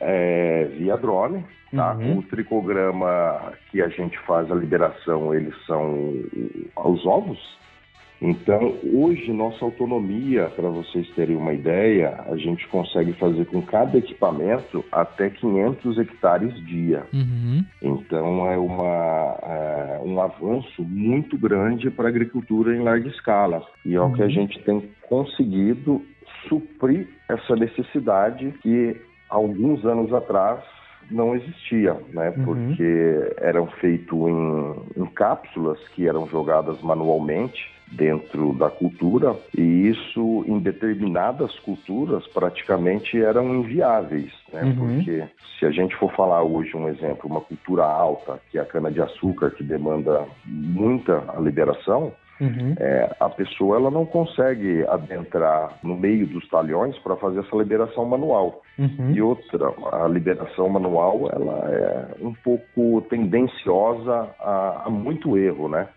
é 0.00 0.64
via 0.76 0.96
drone. 0.96 1.44
Tá? 1.74 1.94
Uhum. 1.94 2.18
O 2.18 2.22
tricograma 2.22 3.52
que 3.70 3.82
a 3.82 3.88
gente 3.88 4.18
faz 4.20 4.50
a 4.50 4.54
liberação, 4.54 5.34
eles 5.34 5.54
são 5.66 6.14
os 6.76 7.04
ovos. 7.06 7.38
Então, 8.20 8.74
hoje, 8.94 9.30
nossa 9.32 9.64
autonomia, 9.64 10.50
para 10.56 10.68
vocês 10.68 11.08
terem 11.10 11.36
uma 11.36 11.52
ideia, 11.52 12.24
a 12.26 12.36
gente 12.36 12.66
consegue 12.68 13.12
fazer 13.14 13.44
com 13.46 13.60
cada 13.60 13.98
equipamento 13.98 14.84
até 14.90 15.28
500 15.28 15.98
hectares 15.98 16.54
dia. 16.64 17.06
Uhum. 17.12 17.64
Então, 17.82 18.50
é, 18.50 18.56
uma, 18.56 19.38
é 19.42 20.00
um 20.02 20.20
avanço 20.20 20.82
muito 20.82 21.36
grande 21.36 21.90
para 21.90 22.06
a 22.06 22.08
agricultura 22.08 22.74
em 22.74 22.82
larga 22.82 23.08
escala. 23.08 23.62
E 23.84 23.94
é 23.94 24.00
o 24.00 24.12
que 24.12 24.22
a 24.22 24.28
gente 24.28 24.58
tem 24.60 24.88
conseguido 25.08 26.02
suprir 26.48 27.08
essa 27.28 27.54
necessidade 27.54 28.52
que 28.62 28.96
alguns 29.28 29.84
anos 29.84 30.12
atrás 30.12 30.62
não 31.10 31.34
existia, 31.34 31.96
né? 32.12 32.32
Uhum. 32.36 32.44
Porque 32.44 33.34
eram 33.38 33.66
feitos 33.66 34.18
em, 34.18 35.02
em 35.02 35.06
cápsulas 35.06 35.78
que 35.88 36.08
eram 36.08 36.26
jogadas 36.28 36.80
manualmente 36.82 37.74
dentro 37.92 38.52
da 38.54 38.68
cultura 38.68 39.36
e 39.56 39.88
isso 39.88 40.44
em 40.46 40.58
determinadas 40.58 41.56
culturas 41.60 42.26
praticamente 42.28 43.20
eram 43.20 43.54
inviáveis, 43.54 44.32
né? 44.52 44.62
Uhum. 44.64 44.96
Porque 44.96 45.24
se 45.58 45.66
a 45.66 45.70
gente 45.70 45.94
for 45.96 46.12
falar 46.14 46.42
hoje 46.42 46.76
um 46.76 46.88
exemplo, 46.88 47.30
uma 47.30 47.40
cultura 47.40 47.84
alta, 47.84 48.40
que 48.50 48.58
é 48.58 48.60
a 48.60 48.66
cana 48.66 48.90
de 48.90 49.00
açúcar 49.00 49.50
que 49.50 49.62
demanda 49.62 50.26
muita 50.44 51.22
liberação, 51.40 52.12
Uhum. 52.40 52.74
é, 52.78 53.16
a 53.18 53.28
pessoa 53.30 53.76
ela 53.76 53.90
não 53.90 54.04
consegue 54.04 54.84
adentrar 54.88 55.78
no 55.82 55.96
meio 55.96 56.26
dos 56.26 56.46
talhões 56.48 56.98
para 56.98 57.16
fazer 57.16 57.40
essa 57.40 57.56
liberação 57.56 58.04
manual. 58.04 58.62
Uhum. 58.78 59.12
E 59.12 59.22
outra, 59.22 59.72
a 59.92 60.06
liberação 60.08 60.68
manual 60.68 61.30
ela 61.32 61.70
é 61.70 62.08
um 62.20 62.34
pouco 62.34 63.00
tendenciosa 63.08 64.28
a, 64.38 64.82
a 64.86 64.90
muito 64.90 65.38
erro, 65.38 65.68
né? 65.68 65.88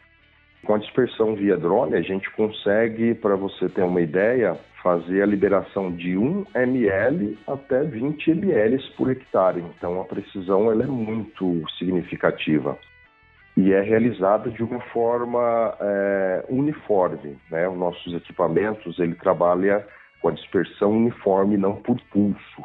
Com 0.66 0.76
a 0.76 0.78
dispersão 0.78 1.36
via 1.36 1.58
drone, 1.58 1.96
a 1.96 2.02
gente 2.02 2.30
consegue, 2.32 3.14
para 3.16 3.36
você 3.36 3.70
ter 3.70 3.84
uma 3.84 4.02
ideia, 4.02 4.58
fazer 4.84 5.22
a 5.22 5.26
liberação 5.26 5.92
de 5.92 6.18
1 6.18 6.46
ml 6.56 7.38
até 7.48 7.84
20 7.84 8.32
ml 8.32 8.78
por 8.96 9.10
hectare. 9.10 9.64
Então 9.78 10.00
a 10.00 10.06
precisão 10.06 10.72
ela 10.72 10.84
é 10.84 10.88
muito 10.88 11.64
significativa 11.78 12.78
e 13.60 13.74
é 13.74 13.82
realizada 13.82 14.50
de 14.50 14.64
uma 14.64 14.80
forma 14.94 15.76
é, 15.82 16.46
uniforme. 16.48 17.38
Né? 17.52 17.68
Os 17.68 17.78
nossos 17.78 18.14
equipamentos 18.14 18.98
ele 19.00 19.16
trabalha 19.16 19.86
com 20.22 20.30
a 20.30 20.32
dispersão 20.32 20.92
uniforme, 20.92 21.58
não 21.58 21.76
por 21.76 22.00
pulso. 22.10 22.64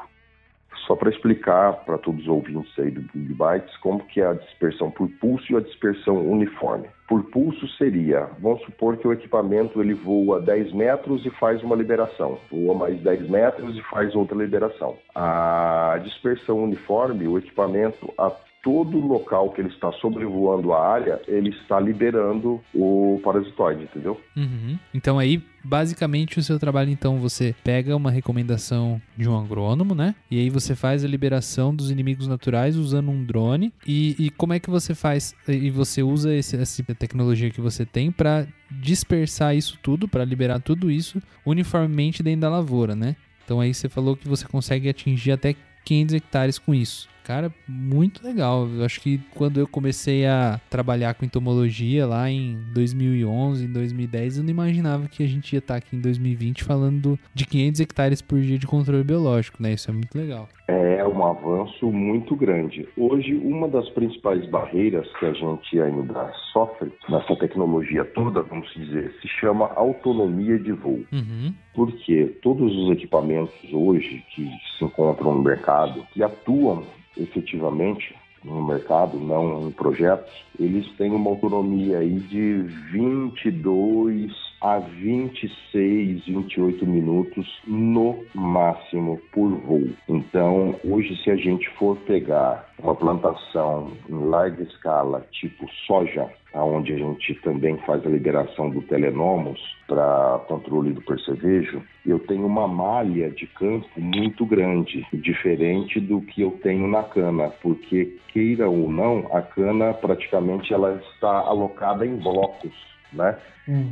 Só 0.87 0.95
para 0.95 1.11
explicar 1.11 1.85
para 1.85 1.99
todos 1.99 2.23
os 2.23 2.29
ouvintes 2.29 2.73
aí 2.79 2.93
do 2.93 3.01
Big 3.01 3.35
Bytes 3.35 3.77
como 3.79 4.05
que 4.05 4.21
é 4.21 4.27
a 4.27 4.35
dispersão 4.35 4.89
por 4.91 5.09
pulso 5.21 5.53
e 5.53 5.57
a 5.57 5.61
dispersão 5.61 6.31
uniforme. 6.31 6.89
Por 7.09 7.25
pulso 7.25 7.67
seria, 7.77 8.29
vamos 8.39 8.63
supor 8.63 8.97
que 8.97 9.09
o 9.09 9.13
equipamento 9.13 9.81
ele 9.81 9.95
voa 9.95 10.41
10 10.41 10.73
metros 10.75 11.27
e 11.27 11.31
faz 11.31 11.61
uma 11.63 11.75
liberação, 11.75 12.39
voa 12.51 12.75
mais 12.75 13.01
10 13.01 13.29
metros 13.31 13.77
e 13.77 13.83
faz 13.83 14.15
outra 14.15 14.37
liberação. 14.37 14.97
A 15.15 15.99
dispersão 16.05 16.63
uniforme, 16.63 17.27
o 17.27 17.39
equipamento 17.39 18.13
a 18.17 18.31
todo 18.65 18.99
local 18.99 19.51
que 19.51 19.61
ele 19.61 19.69
está 19.69 19.93
sobrevoando 19.93 20.73
a 20.73 20.83
área, 20.83 21.21
ele 21.29 21.51
está 21.51 21.79
liberando 21.79 22.63
o 22.75 23.21
parasitoide, 23.23 23.85
entendeu? 23.85 24.19
Uhum. 24.35 24.79
Então 24.95 25.19
aí, 25.19 25.43
basicamente, 25.63 26.39
o 26.39 26.43
seu 26.43 26.59
trabalho, 26.59 26.91
então, 26.91 27.19
você 27.19 27.55
pega 27.63 27.95
uma 27.95 28.11
recomendação 28.11 29.01
de 29.15 29.29
um 29.29 29.39
agrônomo, 29.39 29.95
né? 29.95 30.15
E 30.31 30.41
aí 30.41 30.49
você 30.49 30.75
faz 30.75 31.05
a 31.05 31.09
liberação 31.09 31.75
dos 31.75 31.91
inimigos 31.91 32.27
naturais 32.27 32.77
usando 32.77 33.11
um 33.11 33.23
drone. 33.23 33.71
E, 33.87 34.17
e 34.19 34.31
como 34.31 34.55
é 34.55 34.59
que 34.59 34.71
você 34.71 34.95
faz? 34.95 35.35
E 35.47 35.71
você 35.71 36.03
usa 36.03 36.35
esse, 36.35 36.57
essa 36.57 36.83
tecnologia 36.95 37.51
que 37.51 37.61
você 37.61 37.85
tem 37.85 38.11
para 38.11 38.47
dispersar 38.71 39.55
isso 39.55 39.79
tudo, 39.83 40.09
para 40.09 40.25
liberar 40.25 40.59
tudo 40.59 40.91
isso 40.91 41.23
uniformemente 41.45 42.23
dentro 42.23 42.41
da 42.41 42.49
lavoura, 42.49 42.97
né? 42.97 43.15
Então 43.45 43.61
aí 43.61 43.75
você 43.75 43.91
falou 43.91 44.17
que 44.17 44.27
você 44.27 44.47
consegue 44.47 44.89
atingir 44.89 45.33
até 45.33 45.55
500 45.85 46.15
hectares 46.15 46.59
com 46.59 46.75
isso. 46.75 47.13
Cara, 47.25 47.51
muito 47.67 48.23
legal. 48.23 48.69
Eu 48.69 48.85
acho 48.85 49.01
que 49.01 49.19
quando 49.35 49.59
eu 49.59 49.67
comecei 49.67 50.27
a 50.27 50.61
trabalhar 50.69 51.15
com 51.15 51.25
entomologia 51.25 52.07
lá 52.07 52.31
em 52.31 52.59
2011, 52.75 53.65
em 53.65 53.73
2010, 53.73 54.37
eu 54.37 54.45
não 54.45 54.51
imaginava 54.51 55.09
que 55.09 55.23
a 55.23 55.27
gente 55.27 55.55
ia 55.55 55.59
estar 55.59 55.77
aqui 55.77 55.97
em 55.97 56.01
2020 56.01 56.63
falando 56.63 57.19
de 57.33 57.47
500 57.47 57.81
hectares 57.81 58.21
por 58.21 58.39
dia 58.39 58.59
de 58.59 58.67
controle 58.67 59.03
biológico, 59.03 59.63
né? 59.63 59.73
Isso 59.73 59.91
é 59.91 59.95
muito 59.95 60.17
legal. 60.17 60.49
É 60.69 61.07
um 61.07 61.25
avanço 61.27 61.91
muito 61.91 62.37
grande. 62.37 62.87
Hoje, 62.97 63.35
uma 63.35 63.69
das 63.69 63.89
principais 63.91 64.47
barreiras 64.47 65.07
que 65.19 65.25
a 65.25 65.33
gente 65.33 65.81
ainda 65.81 66.31
sofre 66.53 66.93
nessa 67.09 67.37
tecnologia 67.37 68.05
toda, 68.05 68.43
vamos 68.43 68.71
dizer, 68.75 69.15
se 69.23 69.29
chama 69.29 69.71
autonomia 69.75 70.59
de 70.59 70.73
voo. 70.73 71.05
Uhum. 71.11 71.55
Porque 71.75 72.27
todos 72.43 72.75
os 72.77 72.91
equipamentos 72.91 73.55
hoje 73.73 74.23
que 74.35 74.51
se 74.77 74.85
encontram 74.85 75.35
no 75.35 75.43
mercado, 75.43 76.07
que 76.13 76.23
atuam 76.23 76.85
efetivamente 77.17 78.15
no 78.45 78.63
mercado, 78.63 79.19
não 79.19 79.69
em 79.69 79.71
projetos, 79.71 80.31
eles 80.59 80.87
têm 80.97 81.11
uma 81.11 81.31
autonomia 81.31 81.99
aí 81.99 82.21
de 82.21 82.59
22 82.93 84.33
a 84.65 84.79
26, 84.79 86.25
28 86.25 86.87
minutos 86.87 87.47
no 87.67 88.25
máximo 88.35 89.21
por 89.31 89.51
voo. 89.61 89.91
Então, 90.09 90.75
hoje, 90.83 91.15
se 91.23 91.31
a 91.31 91.37
gente 91.37 91.69
for 91.79 91.99
pegar 91.99 92.67
uma 92.83 92.95
plantação 92.95 93.93
em 94.09 94.15
larga 94.15 94.63
escala, 94.63 95.27
tipo 95.33 95.69
soja, 95.87 96.31
onde 96.55 96.95
a 96.95 96.97
gente 96.97 97.35
também 97.43 97.77
faz 97.85 98.07
a 98.07 98.09
liberação 98.09 98.71
do 98.71 98.81
telenomos 98.81 99.61
para 99.87 100.41
controle 100.49 100.95
do 100.95 101.03
percevejo, 101.03 101.83
eu 102.07 102.19
tenho 102.21 102.47
uma 102.47 102.67
malha 102.67 103.31
de 103.31 103.47
campo 103.47 103.87
muito 103.99 104.47
grande, 104.47 105.07
diferente 105.13 106.01
do 106.01 106.23
que 106.23 106.41
eu 106.41 106.53
tenho 106.63 106.89
na 106.89 107.03
cana, 107.03 107.51
porque 107.61 108.17
queira 108.29 108.67
ou 108.67 108.91
não, 108.91 109.29
a 109.31 109.43
cana 109.43 109.93
praticamente 109.93 110.73
ela 110.73 110.99
está 111.13 111.41
alocada 111.41 112.07
em 112.07 112.17
blocos, 112.17 112.94
né? 113.13 113.37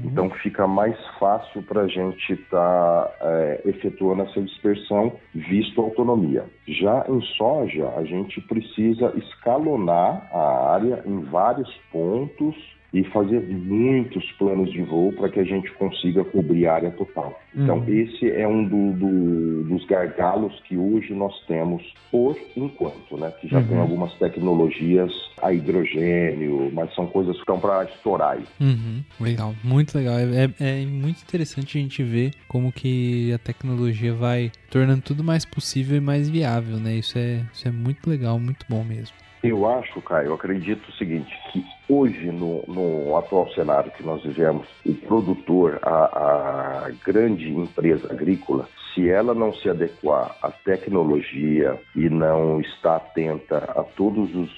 Então 0.05 0.29
fica 0.31 0.67
mais 0.67 0.97
fácil 1.19 1.63
para 1.63 1.83
a 1.83 1.89
gente 1.89 2.33
estar 2.33 3.05
tá, 3.05 3.17
é, 3.23 3.63
efetuando 3.65 4.23
essa 4.23 4.41
dispersão, 4.43 5.19
visto 5.35 5.81
a 5.81 5.85
autonomia. 5.85 6.45
Já 6.67 7.07
em 7.09 7.21
soja, 7.37 7.89
a 7.97 8.05
gente 8.05 8.41
precisa 8.43 9.13
escalonar 9.17 10.29
a 10.33 10.73
área 10.75 11.03
em 11.07 11.21
vários 11.23 11.73
pontos 11.91 12.55
e 12.93 13.03
fazer 13.05 13.41
muitos 13.41 14.31
planos 14.33 14.71
de 14.71 14.83
voo 14.83 15.13
para 15.13 15.31
que 15.31 15.41
a 15.41 15.45
gente 15.45 15.71
consiga 15.75 16.23
cobrir 16.25 16.67
a 16.67 16.75
área 16.75 16.91
total. 16.91 17.41
Então, 17.55 17.79
Uhum. 17.79 17.89
esse 17.89 18.31
é 18.31 18.47
um 18.47 18.65
do- 18.69 18.93
do- 18.93 19.63
dos 19.65 19.87
gargalos 19.87 20.59
que 20.69 20.77
hoje 20.77 21.15
nós 21.15 21.33
temos 21.47 21.83
por 22.11 22.37
enquanto, 22.55 23.17
né? 23.17 23.33
Que 23.41 23.49
já 23.49 23.61
Uhum. 23.61 23.67
tem 23.67 23.79
algumas 23.79 24.13
tecnologias 24.19 25.11
a 25.41 25.53
hidrogênio, 25.53 26.71
mas 26.73 26.95
são 26.95 27.07
coisas 27.07 27.35
que 27.35 27.41
estão 27.41 27.59
para 27.59 27.85
estourar 27.85 28.33
aí. 28.37 28.45
Uhum, 28.61 29.03
legal, 29.21 29.55
muito 29.65 29.97
legal. 29.97 30.15
É, 30.19 30.45
é- 30.61 30.83
é 30.83 30.87
muito 30.87 31.23
interessante 31.23 31.79
a 31.79 31.81
gente 31.81 32.03
ver 32.03 32.33
como 32.47 32.71
que 32.73 33.33
a 33.33 33.39
tecnologia 33.39 34.13
vai 34.15 34.51
tornando 34.71 35.03
tudo 35.03 35.25
mais 35.25 35.45
possível 35.45 35.97
e 35.97 36.01
mais 36.01 36.29
viável, 36.29 36.77
né? 36.79 36.97
Isso 36.97 37.17
é, 37.19 37.43
isso 37.53 37.67
é 37.67 37.71
muito 37.71 38.09
legal, 38.09 38.39
muito 38.39 38.67
bom 38.69 38.85
mesmo. 38.85 39.17
Eu 39.43 39.69
acho, 39.69 40.01
Caio, 40.03 40.35
acredito 40.35 40.89
o 40.89 40.93
seguinte, 40.93 41.37
que 41.51 41.65
hoje, 41.89 42.31
no, 42.31 42.63
no 42.69 43.17
atual 43.17 43.51
cenário 43.53 43.91
que 43.91 44.05
nós 44.05 44.23
vivemos, 44.23 44.69
o 44.87 44.95
produtor, 44.95 45.81
a, 45.83 46.87
a 46.87 46.91
grande 47.05 47.51
empresa 47.51 48.13
agrícola, 48.13 48.69
se 48.95 49.11
ela 49.11 49.35
não 49.35 49.53
se 49.53 49.69
adequar 49.69 50.37
à 50.41 50.51
tecnologia 50.51 51.77
e 51.97 52.09
não 52.09 52.61
está 52.61 52.97
atenta 52.97 53.59
a 53.77 53.83
todos 53.83 54.33
os, 54.33 54.51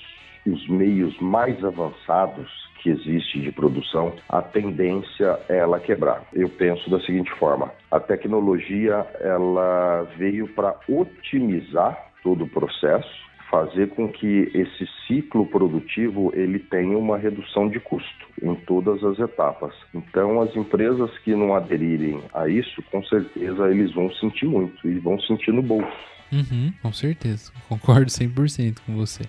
os 0.47 0.69
meios 0.69 1.19
mais 1.19 1.65
avançados 1.65 2.51
que 2.83 2.91
existe 2.91 3.41
de 3.41 3.51
produção, 3.51 4.13
a 4.29 4.43
tendência 4.43 5.41
é 5.49 5.57
ela 5.57 5.81
quebrar. 5.81 6.25
Eu 6.35 6.51
penso 6.51 6.91
da 6.91 7.01
seguinte 7.01 7.33
forma: 7.39 7.73
a 7.91 7.99
tecnologia 7.99 9.07
ela 9.21 10.07
veio 10.19 10.47
para 10.49 10.77
otimizar 10.87 12.13
todo 12.23 12.45
o 12.45 12.49
processo, 12.49 13.25
fazer 13.51 13.91
com 13.91 14.09
que 14.09 14.51
esse 14.55 14.89
ciclo 15.07 15.47
produtivo 15.47 16.33
ele 16.35 16.59
tenha 16.59 16.97
uma 16.99 17.17
redução 17.17 17.69
de 17.69 17.79
custo 17.81 18.27
em 18.43 18.55
todas 18.55 19.03
as 19.05 19.19
etapas. 19.19 19.75
Então, 19.95 20.41
as 20.41 20.55
empresas 20.57 21.11
que 21.19 21.35
não 21.35 21.55
aderirem 21.55 22.21
a 22.33 22.49
isso, 22.49 22.83
com 22.91 23.03
certeza 23.05 23.69
eles 23.71 23.93
vão 23.95 24.13
sentir 24.15 24.47
muito 24.47 24.89
e 24.89 24.99
vão 24.99 25.21
sentir 25.21 25.53
no 25.53 25.63
bolso. 25.63 25.93
Uhum, 26.33 26.73
com 26.83 26.93
certeza, 26.93 27.53
concordo 27.69 28.11
100% 28.11 28.79
com 28.85 28.97
você. 28.97 29.25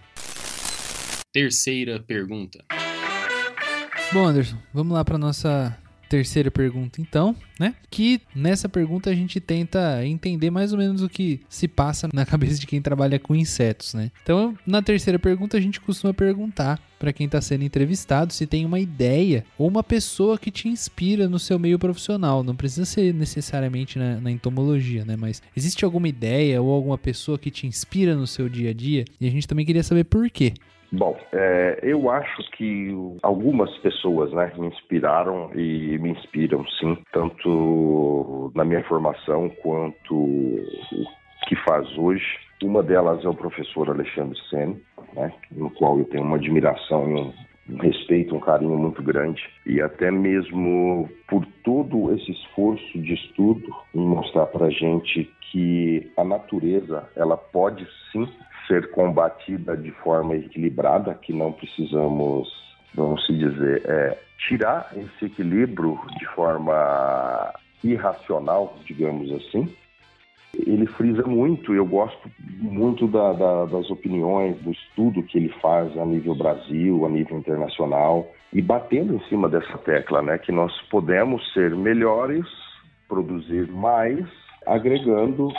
Terceira 1.31 2.00
pergunta. 2.00 2.63
Bom, 4.13 4.27
Anderson, 4.27 4.57
vamos 4.74 4.93
lá 4.93 5.03
para 5.03 5.17
nossa 5.17 5.77
terceira 6.09 6.51
pergunta, 6.51 7.01
então, 7.01 7.35
né? 7.59 7.75
Que 7.89 8.21
nessa 8.35 8.69
pergunta 8.69 9.09
a 9.09 9.15
gente 9.15 9.39
tenta 9.39 10.05
entender 10.05 10.50
mais 10.50 10.71
ou 10.71 10.77
menos 10.77 11.01
o 11.01 11.09
que 11.09 11.41
se 11.50 11.67
passa 11.67 12.09
na 12.13 12.25
cabeça 12.25 12.59
de 12.59 12.67
quem 12.67 12.81
trabalha 12.81 13.19
com 13.19 13.35
insetos, 13.35 13.93
né? 13.93 14.12
Então, 14.24 14.57
na 14.65 14.81
terceira 14.81 15.19
pergunta, 15.19 15.57
a 15.57 15.62
gente 15.62 15.79
costuma 15.79 16.13
perguntar 16.13 16.79
para 17.00 17.13
quem 17.13 17.25
está 17.25 17.41
sendo 17.41 17.63
entrevistado 17.63 18.33
se 18.33 18.47
tem 18.47 18.65
uma 18.65 18.79
ideia 18.79 19.45
ou 19.57 19.67
uma 19.67 19.83
pessoa 19.83 20.38
que 20.38 20.50
te 20.50 20.67
inspira 20.67 21.27
no 21.27 21.38
seu 21.38 21.59
meio 21.59 21.77
profissional. 21.77 22.43
Não 22.43 22.55
precisa 22.55 22.85
ser 22.85 23.13
necessariamente 23.13 24.00
na, 24.00 24.19
na 24.19 24.31
entomologia, 24.31 25.05
né? 25.05 25.15
Mas 25.15 25.41
existe 25.55 25.83
alguma 25.85 26.07
ideia 26.07 26.62
ou 26.62 26.71
alguma 26.71 26.97
pessoa 26.97 27.38
que 27.38 27.51
te 27.51 27.67
inspira 27.67 28.15
no 28.15 28.27
seu 28.27 28.50
dia 28.50 28.71
a 28.71 28.74
dia? 28.74 29.05
E 29.19 29.27
a 29.27 29.31
gente 29.31 29.47
também 29.47 29.65
queria 29.65 29.83
saber 29.83 30.05
por 30.05 30.29
quê. 30.29 30.53
Bom, 30.92 31.18
é, 31.34 31.80
eu 31.82 32.10
acho 32.10 32.50
que 32.51 32.89
algumas 33.22 33.75
pessoas 33.80 34.32
né, 34.32 34.51
me 34.58 34.68
inspiraram 34.68 35.51
e 35.54 35.98
me 35.98 36.12
inspiram 36.12 36.65
sim, 36.80 36.98
tanto 37.12 38.51
na 38.56 38.63
minha 38.63 38.84
formação 38.84 39.50
quanto 39.62 40.15
o 40.15 41.06
que 41.48 41.56
faz 41.58 41.86
hoje. 41.98 42.25
Uma 42.63 42.82
delas 42.82 43.24
é 43.25 43.30
o 43.30 43.34
professor 43.34 43.89
Alexandre 43.89 44.39
Sen, 44.50 44.82
né, 45.13 45.34
no 45.51 45.70
qual 45.72 45.98
eu 46.00 46.06
tenho 46.06 46.24
uma 46.24 46.38
admiração 46.38 47.10
e 47.10 47.13
um, 47.13 47.34
um 47.70 47.77
respeito, 47.77 48.36
um 48.36 48.39
carinho 48.39 48.77
muito 48.77 49.01
grande 49.04 49.44
e 49.65 49.82
até 49.82 50.12
mesmo 50.12 51.10
por 51.27 51.46
todo 51.63 52.13
esse 52.13 52.32
esforço 52.32 53.00
de 53.00 53.13
estudo 53.13 53.75
mostrar 53.94 54.46
para 54.48 54.70
gente 54.70 55.30
que 55.51 56.12
a 56.15 56.24
natureza 56.24 57.10
ela 57.15 57.36
pode 57.36 57.86
sim 58.12 58.27
ser 58.67 58.91
combatida 58.91 59.75
de 59.75 59.91
forma 59.91 60.36
equilibrada, 60.36 61.13
que 61.13 61.34
não 61.34 61.51
precisamos, 61.51 62.48
vamos 62.93 63.25
se 63.25 63.34
dizer, 63.34 63.84
é, 63.86 64.17
tirar 64.38 64.91
esse 64.95 65.25
equilíbrio 65.25 66.00
de 66.17 66.25
forma 66.27 67.53
irracional, 67.84 68.77
digamos 68.86 69.31
assim. 69.31 69.74
Ele 70.65 70.86
frisa 70.88 71.24
muito, 71.24 71.74
eu 71.74 71.86
gosto 71.86 72.31
muito 72.39 73.07
da, 73.07 73.34
da, 73.34 73.65
das 73.65 73.89
opiniões, 73.89 74.57
do 74.62 74.72
estudo 74.72 75.22
que 75.24 75.38
ele 75.38 75.50
faz 75.62 75.98
a 75.98 76.05
nível 76.05 76.34
Brasil, 76.34 77.05
a 77.05 77.10
nível 77.10 77.38
internacional, 77.38 78.31
e 78.53 78.62
batendo 78.62 79.15
em 79.15 79.19
cima 79.27 79.50
dessa 79.50 79.77
tecla, 79.79 80.22
né, 80.22 80.38
que 80.38 80.51
nós 80.51 80.72
podemos 80.89 81.41
ser 81.53 81.75
melhores, 81.75 82.45
produzir 83.07 83.67
mais, 83.69 84.25
agregando 84.65 85.50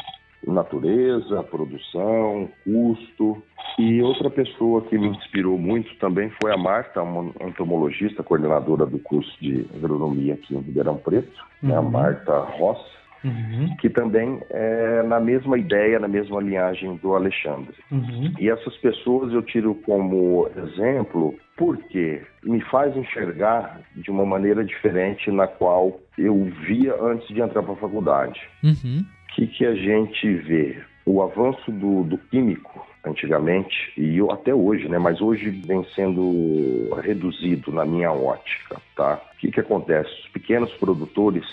natureza, 0.46 1.42
produção, 1.44 2.48
custo. 2.64 3.42
E 3.78 4.00
outra 4.02 4.30
pessoa 4.30 4.82
que 4.82 4.96
me 4.96 5.08
inspirou 5.08 5.58
muito 5.58 5.94
também 5.96 6.30
foi 6.40 6.52
a 6.52 6.56
Marta, 6.56 7.02
uma 7.02 7.32
entomologista, 7.46 8.22
coordenadora 8.22 8.86
do 8.86 8.98
curso 8.98 9.30
de 9.40 9.66
agronomia 9.74 10.34
aqui 10.34 10.54
em 10.54 10.60
Ribeirão 10.60 10.96
Preto, 10.96 11.44
uhum. 11.62 11.68
né, 11.68 11.76
a 11.76 11.82
Marta 11.82 12.38
Rossi, 12.38 12.96
uhum. 13.22 13.76
que 13.78 13.90
também 13.90 14.40
é 14.48 15.02
na 15.02 15.20
mesma 15.20 15.58
ideia, 15.58 15.98
na 15.98 16.08
mesma 16.08 16.40
linhagem 16.40 16.96
do 16.96 17.14
Alexandre. 17.14 17.74
Uhum. 17.90 18.32
E 18.38 18.48
essas 18.48 18.74
pessoas 18.78 19.32
eu 19.32 19.42
tiro 19.42 19.74
como 19.74 20.48
exemplo 20.56 21.34
porque 21.56 22.22
me 22.44 22.60
faz 22.62 22.96
enxergar 22.96 23.80
de 23.94 24.10
uma 24.10 24.24
maneira 24.24 24.64
diferente 24.64 25.30
na 25.30 25.46
qual 25.46 26.00
eu 26.16 26.44
via 26.66 26.94
antes 27.02 27.26
de 27.28 27.40
entrar 27.40 27.62
para 27.62 27.72
a 27.72 27.76
faculdade. 27.76 28.40
Uhum 28.62 29.04
que, 29.35 29.47
que 29.47 29.66
a 29.66 29.75
gente 29.75 30.33
vê? 30.35 30.78
O 31.04 31.23
avanço 31.23 31.71
do, 31.71 32.02
do 32.02 32.18
químico 32.18 32.85
antigamente 33.04 33.92
e 33.97 34.18
eu, 34.18 34.30
até 34.33 34.52
hoje, 34.52 34.88
né? 34.88 34.99
Mas 34.99 35.21
hoje 35.21 35.50
vem 35.50 35.85
sendo 35.95 36.92
reduzido 37.00 37.71
na 37.71 37.85
minha 37.85 38.12
ótica, 38.12 38.80
tá? 38.97 39.21
O 39.35 39.38
que, 39.38 39.52
que 39.52 39.61
acontece? 39.61 40.11
Os 40.25 40.28
pequenos 40.28 40.73
produtores, 40.75 41.45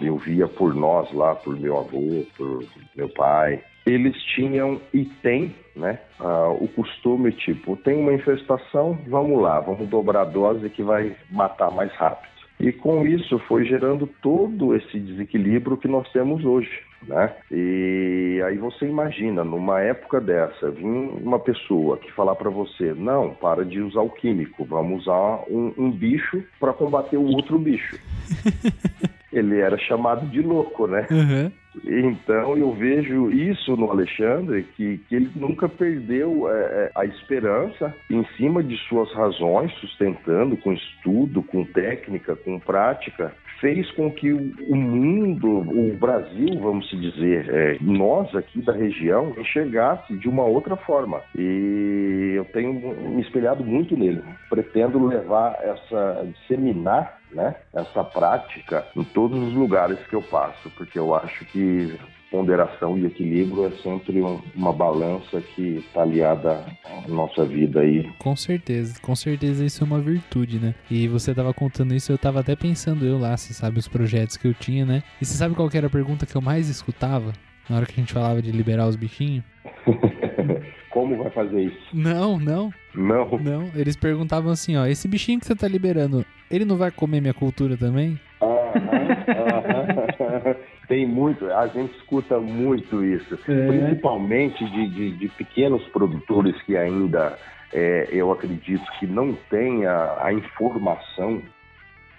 eu 0.00 0.16
via 0.16 0.46
por 0.46 0.74
nós 0.74 1.12
lá, 1.12 1.34
por 1.34 1.58
meu 1.58 1.78
avô, 1.78 2.24
por 2.36 2.64
meu 2.94 3.08
pai, 3.08 3.60
eles 3.84 4.16
tinham 4.22 4.80
e 4.94 5.04
têm, 5.04 5.54
né? 5.74 5.98
Uh, 6.20 6.64
o 6.64 6.68
costume 6.68 7.32
tipo, 7.32 7.76
tem 7.76 7.96
uma 7.96 8.12
infestação, 8.12 8.98
vamos 9.08 9.40
lá, 9.40 9.58
vamos 9.60 9.88
dobrar 9.88 10.22
a 10.22 10.24
dose 10.24 10.68
que 10.70 10.82
vai 10.82 11.16
matar 11.30 11.70
mais 11.70 11.92
rápido. 11.92 12.30
E 12.60 12.70
com 12.72 13.06
isso 13.06 13.38
foi 13.48 13.64
gerando 13.64 14.06
todo 14.22 14.76
esse 14.76 15.00
desequilíbrio 15.00 15.78
que 15.78 15.88
nós 15.88 16.06
temos 16.12 16.44
hoje. 16.44 16.70
Né? 17.06 17.32
E 17.50 18.42
aí 18.44 18.58
você 18.58 18.86
imagina, 18.86 19.42
numa 19.42 19.80
época 19.80 20.20
dessa, 20.20 20.70
vir 20.70 20.84
uma 20.84 21.38
pessoa 21.38 21.96
que 21.96 22.12
falar 22.12 22.34
para 22.34 22.50
você, 22.50 22.92
não, 22.94 23.30
para 23.30 23.64
de 23.64 23.80
usar 23.80 24.02
o 24.02 24.10
químico, 24.10 24.64
vamos 24.64 25.02
usar 25.02 25.44
um, 25.48 25.72
um 25.78 25.90
bicho 25.90 26.42
para 26.58 26.72
combater 26.72 27.16
o 27.16 27.26
outro 27.26 27.58
bicho. 27.58 27.98
Ele 29.32 29.60
era 29.60 29.78
chamado 29.78 30.26
de 30.26 30.42
louco, 30.42 30.88
né? 30.88 31.06
Uhum. 31.08 31.52
Então 31.84 32.56
eu 32.56 32.72
vejo 32.72 33.30
isso 33.30 33.76
no 33.76 33.88
Alexandre, 33.90 34.64
que, 34.76 34.98
que 35.08 35.14
ele 35.14 35.30
nunca 35.36 35.68
perdeu 35.68 36.50
é, 36.50 36.60
é, 36.60 36.90
a 36.96 37.04
esperança 37.04 37.94
em 38.10 38.24
cima 38.36 38.60
de 38.60 38.76
suas 38.88 39.12
razões, 39.12 39.72
sustentando 39.74 40.56
com 40.56 40.72
estudo, 40.72 41.44
com 41.44 41.64
técnica, 41.64 42.34
com 42.34 42.58
prática, 42.58 43.32
fez 43.60 43.90
com 43.92 44.10
que 44.10 44.32
o 44.32 44.74
mundo, 44.74 45.60
o 45.60 45.96
Brasil, 45.96 46.58
vamos 46.60 46.88
dizer, 46.90 47.48
é, 47.48 47.78
nós 47.80 48.34
aqui 48.34 48.60
da 48.62 48.72
região, 48.72 49.34
enxergasse 49.38 50.16
de 50.16 50.28
uma 50.28 50.44
outra 50.44 50.76
forma. 50.76 51.20
E 51.36 52.32
eu 52.36 52.44
tenho 52.46 52.72
me 52.72 53.20
espelhado 53.20 53.62
muito 53.62 53.96
nele. 53.96 54.22
Pretendo 54.48 55.06
levar 55.06 55.58
essa, 55.62 56.26
disseminar 56.26 57.18
né, 57.32 57.54
essa 57.74 58.02
prática 58.02 58.86
em 58.96 59.04
todos 59.04 59.38
os 59.38 59.54
lugares 59.54 59.98
que 60.08 60.14
eu 60.14 60.22
passo, 60.22 60.70
porque 60.76 60.98
eu 60.98 61.14
acho 61.14 61.44
que 61.46 61.98
ponderação 62.30 62.96
e 62.96 63.06
equilíbrio 63.06 63.66
é 63.66 63.70
sempre 63.82 64.22
um, 64.22 64.40
uma 64.54 64.72
balança 64.72 65.40
que 65.40 65.78
está 65.78 66.02
aliada 66.02 66.64
à 66.84 67.08
nossa 67.08 67.44
vida 67.44 67.80
aí. 67.80 68.08
Com 68.18 68.36
certeza, 68.36 69.00
com 69.00 69.16
certeza 69.16 69.64
isso 69.64 69.82
é 69.82 69.86
uma 69.86 70.00
virtude, 70.00 70.58
né? 70.58 70.74
E 70.90 71.08
você 71.08 71.32
estava 71.32 71.52
contando 71.52 71.94
isso, 71.94 72.12
eu 72.12 72.16
estava 72.16 72.40
até 72.40 72.54
pensando 72.54 73.04
eu 73.04 73.18
lá, 73.18 73.36
você 73.36 73.52
sabe 73.52 73.78
os 73.78 73.88
projetos 73.88 74.36
que 74.36 74.46
eu 74.46 74.54
tinha, 74.54 74.86
né? 74.86 75.02
E 75.20 75.24
você 75.24 75.34
sabe 75.34 75.54
qual 75.54 75.68
era 75.74 75.88
a 75.88 75.90
pergunta 75.90 76.24
que 76.24 76.36
eu 76.36 76.40
mais 76.40 76.68
escutava 76.68 77.32
na 77.68 77.76
hora 77.76 77.86
que 77.86 77.92
a 77.92 77.96
gente 77.96 78.12
falava 78.12 78.40
de 78.40 78.52
liberar 78.52 78.86
os 78.86 78.96
bichinhos? 78.96 79.44
Como 80.90 81.16
vai 81.16 81.30
fazer 81.30 81.62
isso? 81.62 81.78
Não, 81.92 82.38
não. 82.38 82.72
Não. 82.94 83.38
Não, 83.38 83.70
eles 83.76 83.96
perguntavam 83.96 84.50
assim, 84.50 84.76
ó, 84.76 84.86
esse 84.86 85.06
bichinho 85.06 85.38
que 85.38 85.46
você 85.46 85.54
tá 85.54 85.68
liberando, 85.68 86.24
ele 86.50 86.64
não 86.64 86.76
vai 86.76 86.90
comer 86.90 87.20
minha 87.20 87.34
cultura 87.34 87.76
também? 87.76 88.18
Tem 90.90 91.06
muito, 91.06 91.48
a 91.52 91.68
gente 91.68 91.96
escuta 91.98 92.40
muito 92.40 93.04
isso, 93.04 93.38
é. 93.48 93.66
principalmente 93.68 94.64
de, 94.64 94.88
de, 94.88 95.10
de, 95.18 95.28
pequenos 95.28 95.86
produtores 95.90 96.60
que 96.62 96.76
ainda, 96.76 97.38
é, 97.72 98.08
eu 98.10 98.32
acredito 98.32 98.82
que 98.98 99.06
não 99.06 99.32
têm 99.48 99.86
a, 99.86 100.18
a 100.20 100.32
informação 100.32 101.40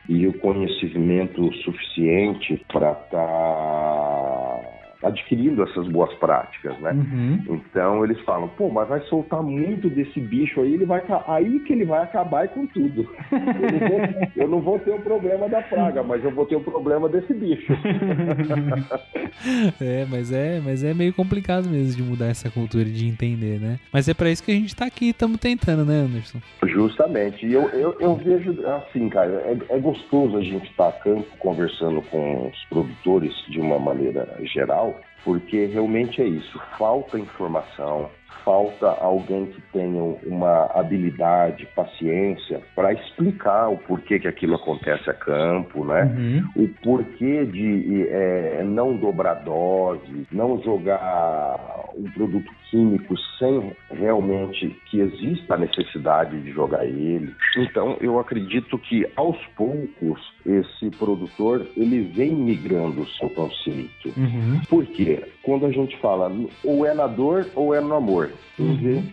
e 0.08 0.26
o 0.26 0.32
conhecimento 0.40 1.54
suficiente 1.56 2.66
para 2.72 2.94
estar 2.94 3.28
tá 3.28 4.71
adquirindo 5.04 5.64
essas 5.64 5.88
boas 5.88 6.14
práticas, 6.16 6.78
né? 6.80 6.92
Uhum. 6.92 7.44
Então 7.50 8.04
eles 8.04 8.20
falam, 8.22 8.48
pô, 8.50 8.70
mas 8.70 8.88
vai 8.88 9.02
soltar 9.02 9.42
muito 9.42 9.90
desse 9.90 10.20
bicho 10.20 10.62
aí, 10.62 10.74
ele 10.74 10.86
vai 10.86 11.02
aí 11.28 11.60
que 11.60 11.74
ele 11.74 11.86
vai 11.86 12.04
acabar 12.04 12.48
com 12.50 12.66
tudo. 12.68 13.10
Eu 13.32 13.72
não, 13.72 13.80
vou, 13.80 14.02
eu 14.36 14.48
não 14.48 14.62
vou 14.62 14.80
ter 14.80 14.92
o 14.92 15.00
problema 15.00 15.50
da 15.50 15.62
praga, 15.62 16.04
mas 16.04 16.24
eu 16.24 16.32
vou 16.32 16.46
ter 16.46 16.56
o 16.56 16.62
problema 16.62 17.10
desse 17.10 17.34
bicho. 17.34 17.74
é, 19.82 20.06
mas 20.10 20.32
é, 20.32 20.62
mas 20.64 20.84
é 20.84 20.94
meio 20.94 21.14
complicado 21.14 21.70
mesmo 21.70 21.96
de 21.96 22.04
mudar 22.04 22.28
essa 22.28 22.50
cultura 22.50 22.86
de 22.86 23.08
entender, 23.08 23.60
né? 23.60 23.80
Mas 23.92 24.08
é 24.08 24.14
para 24.14 24.30
isso 24.30 24.44
que 24.44 24.52
a 24.52 24.56
gente 24.56 24.76
tá 24.76 24.86
aqui, 24.86 25.10
estamos 25.10 25.40
tentando, 25.40 25.86
né, 25.86 25.96
Anderson? 25.96 26.40
Justamente. 26.66 27.46
E 27.46 27.54
eu, 27.54 27.70
eu, 27.70 27.96
eu 28.00 28.16
vejo 28.16 28.66
assim, 28.68 29.10
cara, 29.10 29.32
é, 29.32 29.76
é 29.76 29.80
gostoso 29.80 30.38
a 30.38 30.42
gente 30.42 30.70
estar 30.70 30.92
tá 30.92 30.98
a 30.98 31.02
campo 31.02 31.26
conversando 31.40 32.02
com 32.04 32.48
os 32.48 32.64
produtores 32.66 33.34
de 33.50 33.60
uma 33.60 33.80
maneira 33.80 34.28
geral 34.44 34.91
porque 35.24 35.66
realmente 35.68 36.22
é 36.22 36.26
isso, 36.26 36.60
falta 36.78 37.18
informação, 37.20 38.10
falta 38.44 38.88
alguém 38.88 39.46
que 39.48 39.62
tenha 39.74 40.02
uma 40.26 40.66
habilidade, 40.74 41.68
paciência 41.76 42.62
para 42.76 42.94
explicar 42.94 43.70
o 43.70 43.78
porquê 43.78 44.20
que 44.20 44.28
aquilo 44.28 44.56
acontece 44.56 45.10
a 45.10 45.14
campo, 45.14 45.86
né? 45.86 46.04
Uhum. 46.04 46.64
O 46.64 46.68
porquê 46.84 47.46
de 47.46 48.08
é, 48.10 48.64
não 48.64 48.96
dobrar 48.96 49.36
dose, 49.36 50.28
não 50.32 50.62
jogar 50.62 51.82
um 51.96 52.10
produto 52.12 52.52
químico 52.70 53.16
sem 53.38 53.76
realmente 53.92 54.70
que 54.90 55.00
exista 55.00 55.56
a 55.56 55.58
necessidade 55.58 56.42
de 56.42 56.52
jogar 56.52 56.86
ele. 56.86 57.34
Então, 57.58 57.98
eu 58.00 58.18
acredito 58.20 58.78
que 58.78 59.06
aos 59.16 59.38
poucos 59.58 60.20
esse 60.46 60.90
produtor 60.98 61.68
ele 61.76 62.02
vem 62.02 62.34
migrando 62.34 63.02
o 63.02 63.08
seu 63.10 63.30
conceito. 63.30 64.14
Uhum. 64.18 64.62
Por 64.70 64.86
quê? 64.86 65.24
Quando 65.44 65.66
a 65.66 65.72
gente 65.72 65.98
fala 65.98 66.32
ou 66.64 66.86
é 66.86 66.94
na 66.94 67.08
dor 67.08 67.46
ou 67.56 67.76
é 67.76 67.82
no 67.82 67.96
amor. 67.96 68.21
Uhum. 68.60 69.04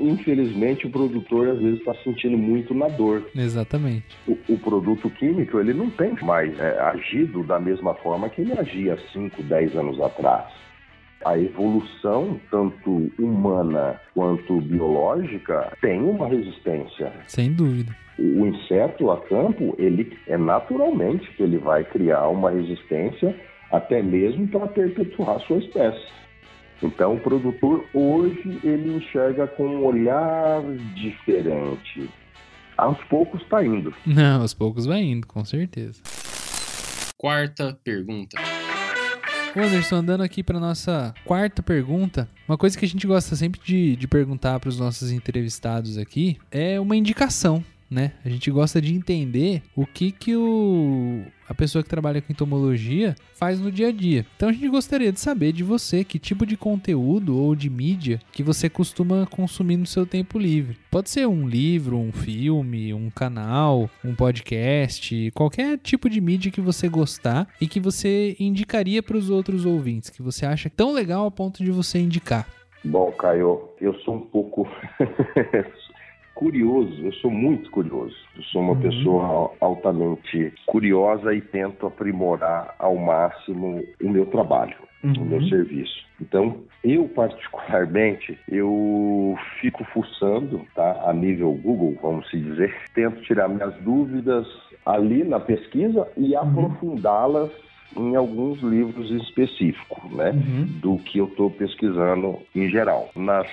Infelizmente, 0.00 0.86
o 0.86 0.90
produtor 0.90 1.48
às 1.48 1.58
vezes 1.58 1.78
está 1.78 1.94
sentindo 2.02 2.36
muito 2.36 2.74
na 2.74 2.88
dor. 2.88 3.28
Exatamente. 3.34 4.04
O, 4.26 4.36
o 4.48 4.58
produto 4.58 5.08
químico 5.10 5.60
ele 5.60 5.74
não 5.74 5.90
tem 5.90 6.14
mais 6.22 6.58
é, 6.58 6.80
agido 6.80 7.42
da 7.44 7.60
mesma 7.60 7.94
forma 7.94 8.28
que 8.28 8.40
ele 8.40 8.52
agia 8.52 8.98
5, 9.12 9.42
10 9.42 9.76
anos 9.76 10.00
atrás. 10.00 10.46
A 11.24 11.38
evolução, 11.38 12.38
tanto 12.50 13.10
humana 13.18 14.00
quanto 14.14 14.60
biológica, 14.60 15.72
tem 15.80 16.00
uma 16.00 16.28
resistência. 16.28 17.12
Sem 17.26 17.52
dúvida. 17.52 17.96
O 18.18 18.46
inseto 18.46 19.10
a 19.10 19.20
campo, 19.20 19.74
ele 19.78 20.16
é 20.26 20.36
naturalmente 20.36 21.28
que 21.32 21.42
ele 21.42 21.58
vai 21.58 21.84
criar 21.84 22.28
uma 22.28 22.50
resistência 22.50 23.34
até 23.70 24.02
mesmo 24.02 24.46
para 24.48 24.66
perpetuar 24.68 25.40
sua 25.40 25.58
espécie. 25.58 26.06
Então, 26.82 27.14
o 27.14 27.20
produtor 27.20 27.84
hoje 27.94 28.60
ele 28.62 28.96
enxerga 28.96 29.46
com 29.46 29.66
um 29.66 29.84
olhar 29.84 30.62
diferente. 30.94 32.08
Aos 32.76 33.02
poucos 33.04 33.40
está 33.42 33.64
indo. 33.64 33.94
Não, 34.04 34.42
aos 34.42 34.52
poucos 34.52 34.84
vai 34.84 35.00
indo, 35.00 35.26
com 35.26 35.44
certeza. 35.44 36.02
Quarta 37.16 37.78
pergunta. 37.82 38.36
Anderson, 39.56 39.96
andando 39.96 40.22
aqui 40.22 40.42
para 40.42 40.60
nossa 40.60 41.14
quarta 41.24 41.62
pergunta, 41.62 42.28
uma 42.46 42.58
coisa 42.58 42.78
que 42.78 42.84
a 42.84 42.88
gente 42.88 43.06
gosta 43.06 43.34
sempre 43.34 43.58
de, 43.64 43.96
de 43.96 44.06
perguntar 44.06 44.60
para 44.60 44.68
os 44.68 44.78
nossos 44.78 45.10
entrevistados 45.10 45.96
aqui 45.96 46.36
é 46.50 46.78
uma 46.78 46.94
indicação, 46.94 47.64
né? 47.90 48.12
A 48.24 48.28
gente 48.28 48.50
gosta 48.50 48.80
de 48.80 48.94
entender 48.94 49.62
o 49.74 49.86
que 49.86 50.10
que 50.10 50.36
o, 50.36 51.22
a 51.48 51.54
pessoa 51.54 51.82
que 51.82 51.88
trabalha 51.88 52.20
com 52.20 52.32
entomologia 52.32 53.14
faz 53.34 53.60
no 53.60 53.70
dia 53.70 53.88
a 53.88 53.92
dia. 53.92 54.26
Então 54.36 54.48
a 54.48 54.52
gente 54.52 54.68
gostaria 54.68 55.12
de 55.12 55.20
saber 55.20 55.52
de 55.52 55.62
você 55.62 56.04
que 56.04 56.18
tipo 56.18 56.44
de 56.44 56.56
conteúdo 56.56 57.38
ou 57.38 57.54
de 57.54 57.70
mídia 57.70 58.20
que 58.32 58.42
você 58.42 58.68
costuma 58.68 59.26
consumir 59.26 59.76
no 59.76 59.86
seu 59.86 60.06
tempo 60.06 60.38
livre. 60.38 60.76
Pode 60.90 61.10
ser 61.10 61.26
um 61.26 61.46
livro, 61.46 61.96
um 61.96 62.12
filme, 62.12 62.92
um 62.92 63.10
canal, 63.10 63.88
um 64.04 64.14
podcast, 64.14 65.30
qualquer 65.32 65.78
tipo 65.78 66.10
de 66.10 66.20
mídia 66.20 66.50
que 66.50 66.60
você 66.60 66.88
gostar 66.88 67.48
e 67.60 67.66
que 67.66 67.78
você 67.78 68.36
indicaria 68.40 69.02
para 69.02 69.16
os 69.16 69.30
outros 69.30 69.64
ouvintes, 69.64 70.10
que 70.10 70.22
você 70.22 70.44
acha 70.44 70.70
tão 70.70 70.92
legal 70.92 71.26
a 71.26 71.30
ponto 71.30 71.62
de 71.62 71.70
você 71.70 71.98
indicar. 71.98 72.48
Bom, 72.84 73.10
Caio, 73.12 73.68
eu 73.80 73.94
sou 74.00 74.14
um 74.14 74.20
pouco 74.20 74.68
curioso, 76.36 77.02
eu 77.02 77.12
sou 77.14 77.30
muito 77.30 77.70
curioso. 77.70 78.14
Eu 78.36 78.42
sou 78.44 78.60
uma 78.60 78.76
pessoa 78.76 79.52
altamente 79.58 80.52
curiosa 80.66 81.34
e 81.34 81.40
tento 81.40 81.86
aprimorar 81.86 82.74
ao 82.78 82.94
máximo 82.96 83.82
o 84.00 84.08
meu 84.08 84.26
trabalho, 84.26 84.76
o 85.02 85.24
meu 85.24 85.42
serviço. 85.48 86.04
Então, 86.20 86.58
eu 86.84 87.08
particularmente, 87.08 88.38
eu 88.48 89.36
fico 89.60 89.82
fuçando, 89.84 90.60
tá, 90.74 91.04
a 91.06 91.12
nível 91.12 91.52
Google, 91.52 91.96
vamos 92.00 92.28
se 92.30 92.38
dizer, 92.38 92.74
tento 92.94 93.22
tirar 93.22 93.48
minhas 93.48 93.74
dúvidas 93.82 94.46
ali 94.84 95.24
na 95.24 95.40
pesquisa 95.40 96.06
e 96.16 96.36
aprofundá-las 96.36 97.50
em 97.96 98.14
alguns 98.14 98.60
livros 98.60 99.10
específicos, 99.10 100.12
né, 100.12 100.32
do 100.82 100.98
que 100.98 101.18
eu 101.18 101.26
estou 101.26 101.50
pesquisando 101.50 102.38
em 102.54 102.68
geral. 102.68 103.10
Nas 103.16 103.46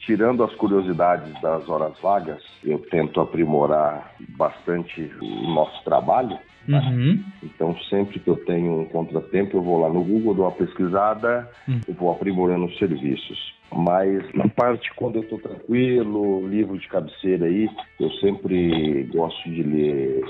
Tirando 0.00 0.42
as 0.44 0.54
curiosidades 0.54 1.32
das 1.40 1.68
horas 1.68 1.98
vagas, 2.00 2.42
eu 2.64 2.78
tento 2.90 3.20
aprimorar 3.20 4.14
bastante 4.36 5.10
o 5.20 5.50
nosso 5.52 5.84
trabalho. 5.84 6.38
Uhum. 6.68 7.22
Então, 7.42 7.76
sempre 7.88 8.18
que 8.18 8.28
eu 8.28 8.36
tenho 8.44 8.80
um 8.80 8.84
contratempo, 8.84 9.56
eu 9.56 9.62
vou 9.62 9.80
lá 9.80 9.88
no 9.88 10.04
Google, 10.04 10.34
dou 10.34 10.44
uma 10.44 10.52
pesquisada 10.52 11.48
Hum. 11.66 11.80
e 11.88 11.92
vou 11.92 12.12
aprimorando 12.12 12.66
os 12.66 12.78
serviços. 12.78 13.56
Mas 13.70 14.22
na 14.34 14.48
parte 14.48 14.90
quando 14.94 15.16
eu 15.16 15.22
estou 15.22 15.38
tranquilo, 15.38 16.46
livro 16.48 16.78
de 16.78 16.88
cabeceira 16.88 17.46
aí, 17.46 17.68
eu 18.00 18.10
sempre 18.12 19.04
gosto 19.12 19.50
de 19.50 19.62
ler 19.62 20.24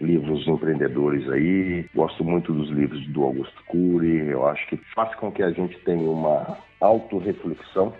livros 0.00 0.46
empreendedores 0.46 1.28
aí, 1.28 1.86
gosto 1.94 2.24
muito 2.24 2.52
dos 2.52 2.70
livros 2.70 3.04
do 3.08 3.24
Augusto 3.24 3.64
Cury, 3.66 4.28
eu 4.28 4.46
acho 4.46 4.66
que 4.68 4.76
faz 4.94 5.12
com 5.16 5.32
que 5.32 5.42
a 5.42 5.50
gente 5.50 5.76
tenha 5.80 6.08
uma 6.08 6.56
autorreflexão 6.80 7.92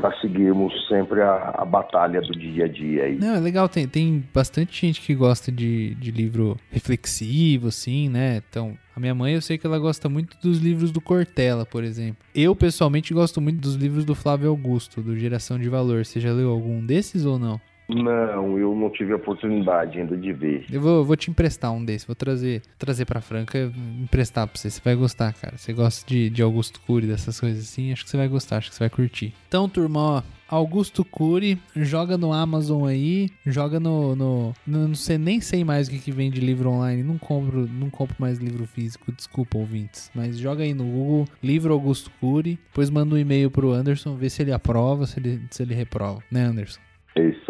para 0.00 0.16
seguirmos 0.20 0.72
sempre 0.86 1.20
a, 1.20 1.54
a 1.58 1.64
batalha 1.64 2.20
do 2.20 2.32
dia 2.32 2.64
a 2.64 2.68
dia 2.68 3.04
aí. 3.04 3.18
Não, 3.18 3.34
é 3.34 3.40
legal, 3.40 3.68
tem, 3.68 3.86
tem 3.86 4.24
bastante 4.32 4.86
gente 4.86 5.00
que 5.00 5.14
gosta 5.14 5.50
de, 5.50 5.94
de 5.96 6.10
livro 6.10 6.56
reflexivo, 6.70 7.68
assim, 7.68 8.08
né? 8.08 8.40
Então, 8.48 8.76
a 8.94 9.00
minha 9.00 9.14
mãe, 9.14 9.34
eu 9.34 9.42
sei 9.42 9.58
que 9.58 9.66
ela 9.66 9.78
gosta 9.78 10.08
muito 10.08 10.36
dos 10.42 10.58
livros 10.58 10.90
do 10.90 11.00
Cortella, 11.00 11.66
por 11.66 11.84
exemplo. 11.84 12.18
Eu, 12.34 12.54
pessoalmente, 12.54 13.12
gosto 13.12 13.40
muito 13.40 13.60
dos 13.60 13.74
livros 13.74 14.04
do 14.04 14.14
Flávio 14.14 14.48
Augusto, 14.50 15.00
do 15.02 15.16
Geração 15.16 15.58
de 15.58 15.68
Valor. 15.68 16.04
Você 16.04 16.20
já 16.20 16.32
leu 16.32 16.50
algum 16.50 16.84
desses 16.84 17.24
ou 17.24 17.38
não? 17.38 17.60
Não, 17.88 18.58
eu 18.58 18.74
não 18.74 18.90
tive 18.90 19.12
a 19.12 19.16
oportunidade 19.16 19.98
ainda 19.98 20.16
de 20.16 20.32
ver. 20.32 20.66
Eu 20.70 20.80
vou, 20.80 21.04
vou 21.04 21.16
te 21.16 21.30
emprestar 21.30 21.72
um 21.72 21.82
desses, 21.82 22.06
vou 22.06 22.14
trazer, 22.14 22.60
trazer 22.78 23.06
pra 23.06 23.20
Franca, 23.22 23.72
emprestar 24.02 24.46
pra 24.46 24.58
você. 24.58 24.68
Você 24.68 24.80
vai 24.84 24.94
gostar, 24.94 25.32
cara. 25.32 25.56
Você 25.56 25.72
gosta 25.72 26.06
de, 26.06 26.28
de 26.28 26.42
Augusto 26.42 26.80
Cury, 26.86 27.06
dessas 27.06 27.40
coisas 27.40 27.64
assim, 27.64 27.90
acho 27.90 28.04
que 28.04 28.10
você 28.10 28.16
vai 28.18 28.28
gostar, 28.28 28.58
acho 28.58 28.68
que 28.68 28.74
você 28.76 28.80
vai 28.84 28.90
curtir. 28.90 29.32
Então, 29.48 29.66
turma, 29.70 29.98
ó, 30.00 30.22
Augusto 30.50 31.02
Cury, 31.04 31.58
joga 31.74 32.18
no 32.18 32.30
Amazon 32.32 32.86
aí, 32.86 33.30
joga 33.46 33.80
no, 33.80 34.14
no, 34.14 34.54
no- 34.66 34.88
não 34.88 34.94
sei 34.94 35.16
nem 35.16 35.40
sei 35.40 35.64
mais 35.64 35.88
o 35.88 35.90
que, 35.90 35.98
que 35.98 36.12
vem 36.12 36.30
de 36.30 36.40
livro 36.40 36.68
online, 36.70 37.02
não 37.02 37.16
compro, 37.18 37.66
não 37.66 37.88
compro 37.90 38.16
mais 38.18 38.38
livro 38.38 38.66
físico, 38.66 39.10
desculpa 39.12 39.56
ouvintes, 39.58 40.10
mas 40.14 40.38
joga 40.38 40.62
aí 40.62 40.72
no 40.74 40.84
Google, 40.84 41.26
livro 41.42 41.72
Augusto 41.72 42.10
Cury, 42.20 42.58
depois 42.68 42.88
manda 42.90 43.14
um 43.14 43.18
e-mail 43.18 43.50
pro 43.50 43.72
Anderson, 43.72 44.14
vê 44.14 44.28
se 44.30 44.42
ele 44.42 44.52
aprova, 44.52 45.06
se 45.06 45.18
ele, 45.18 45.40
se 45.50 45.62
ele 45.62 45.74
reprova, 45.74 46.22
né 46.30 46.44
Anderson? 46.44 46.80
É 47.14 47.28
isso. 47.28 47.47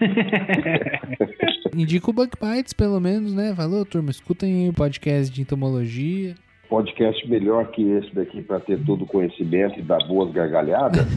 Indica 1.76 2.10
o 2.10 2.12
Bug 2.12 2.30
Bites, 2.40 2.72
pelo 2.72 3.00
menos, 3.00 3.34
né? 3.34 3.54
Falou, 3.54 3.84
turma, 3.84 4.10
escutem 4.10 4.64
aí 4.64 4.68
o 4.68 4.72
podcast 4.72 5.32
de 5.34 5.42
entomologia. 5.42 6.34
Podcast 6.68 7.28
melhor 7.28 7.70
que 7.70 7.82
esse 7.82 8.12
daqui 8.14 8.42
para 8.42 8.58
ter 8.60 8.78
todo 8.84 9.04
o 9.04 9.06
conhecimento 9.06 9.78
e 9.78 9.82
dar 9.82 9.98
boas 10.08 10.32
gargalhadas. 10.32 11.06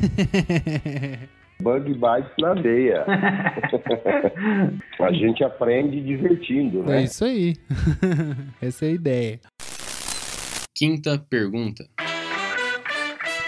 Bug 1.61 1.93
bites 1.93 2.31
na 2.39 2.53
veia. 2.53 3.03
a 5.01 5.11
gente 5.11 5.43
aprende 5.43 5.99
divertindo, 6.01 6.83
É 6.83 6.85
né? 6.85 7.03
isso 7.03 7.25
aí. 7.25 7.55
Essa 8.61 8.85
é 8.85 8.89
a 8.89 8.91
ideia. 8.91 9.39
Quinta 10.77 11.17
pergunta. 11.29 11.83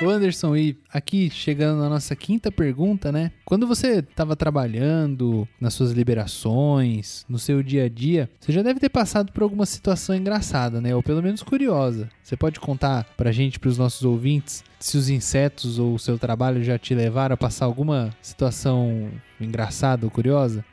Ô 0.03 0.09
Anderson, 0.09 0.55
e 0.55 0.75
aqui 0.91 1.29
chegando 1.29 1.79
na 1.79 1.87
nossa 1.87 2.15
quinta 2.15 2.51
pergunta, 2.51 3.11
né? 3.11 3.31
Quando 3.45 3.67
você 3.67 3.99
estava 3.99 4.35
trabalhando 4.35 5.47
nas 5.59 5.75
suas 5.75 5.91
liberações, 5.91 7.23
no 7.29 7.37
seu 7.37 7.61
dia 7.61 7.85
a 7.85 7.89
dia, 7.89 8.27
você 8.39 8.51
já 8.51 8.63
deve 8.63 8.79
ter 8.79 8.89
passado 8.89 9.31
por 9.31 9.43
alguma 9.43 9.63
situação 9.63 10.15
engraçada, 10.15 10.81
né? 10.81 10.95
Ou 10.95 11.03
pelo 11.03 11.21
menos 11.21 11.43
curiosa. 11.43 12.09
Você 12.23 12.35
pode 12.35 12.59
contar 12.59 13.05
pra 13.15 13.31
gente, 13.31 13.59
pros 13.59 13.77
nossos 13.77 14.03
ouvintes, 14.03 14.63
se 14.79 14.97
os 14.97 15.07
insetos 15.07 15.77
ou 15.77 15.93
o 15.93 15.99
seu 15.99 16.17
trabalho 16.17 16.63
já 16.63 16.79
te 16.79 16.95
levaram 16.95 17.35
a 17.35 17.37
passar 17.37 17.65
alguma 17.65 18.09
situação 18.23 19.07
engraçada 19.39 20.07
ou 20.07 20.09
curiosa? 20.09 20.65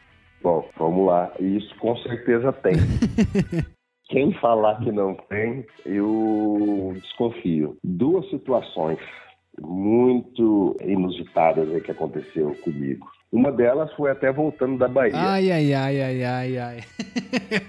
Bom, 0.43 0.67
vamos 0.79 1.07
lá. 1.07 1.31
Isso 1.39 1.75
com 1.79 1.95
certeza 1.99 2.51
tem. 2.51 2.77
Quem 4.09 4.33
falar 4.35 4.81
que 4.81 4.91
não 4.91 5.15
tem, 5.15 5.67
eu 5.85 6.93
desconfio. 6.95 7.77
Duas 7.85 8.29
situações 8.31 8.99
muito 9.61 10.77
inusitadas 10.83 11.83
que 11.83 11.91
aconteceu 11.91 12.55
comigo. 12.63 13.07
Uma 13.31 13.53
delas 13.53 13.93
foi 13.93 14.11
até 14.11 14.33
voltando 14.33 14.79
da 14.79 14.89
Bahia. 14.89 15.13
Ai, 15.15 15.51
ai, 15.51 15.75
ai, 15.75 16.01
ai, 16.01 16.25
ai, 16.25 16.59
ai. 16.59 16.81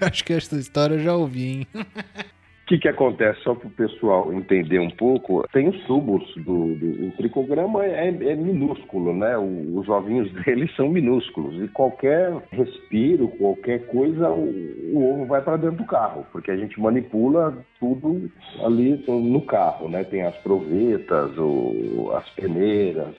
Acho 0.00 0.24
que 0.24 0.32
essa 0.32 0.56
história 0.56 0.94
eu 0.94 1.00
já 1.00 1.14
ouvi, 1.14 1.44
hein? 1.44 1.66
Que, 2.70 2.78
que 2.78 2.86
acontece, 2.86 3.40
só 3.42 3.52
para 3.52 3.66
o 3.66 3.70
pessoal 3.72 4.32
entender 4.32 4.78
um 4.78 4.90
pouco, 4.90 5.44
tem 5.52 5.68
os 5.68 5.84
tubos 5.86 6.22
do, 6.36 6.76
do 6.76 7.08
o 7.08 7.12
tricograma 7.16 7.84
é, 7.84 8.06
é 8.06 8.36
minúsculo, 8.36 9.12
né? 9.12 9.36
O- 9.36 9.76
os 9.76 9.88
ovinhos 9.88 10.30
dele 10.46 10.70
são 10.76 10.88
minúsculos 10.88 11.60
e 11.60 11.66
qualquer 11.66 12.32
respiro, 12.52 13.26
qualquer 13.26 13.86
coisa, 13.86 14.30
o, 14.30 14.44
o 14.92 15.14
ovo 15.14 15.26
vai 15.26 15.42
para 15.42 15.56
dentro 15.56 15.78
do 15.78 15.84
carro, 15.84 16.24
porque 16.30 16.52
a 16.52 16.56
gente 16.56 16.80
manipula 16.80 17.58
tudo 17.80 18.30
ali 18.64 19.04
no 19.08 19.40
carro, 19.40 19.88
né? 19.88 20.04
Tem 20.04 20.22
as 20.22 20.36
provetas, 20.36 21.36
o, 21.36 22.12
as 22.14 22.30
peneiras 22.36 23.16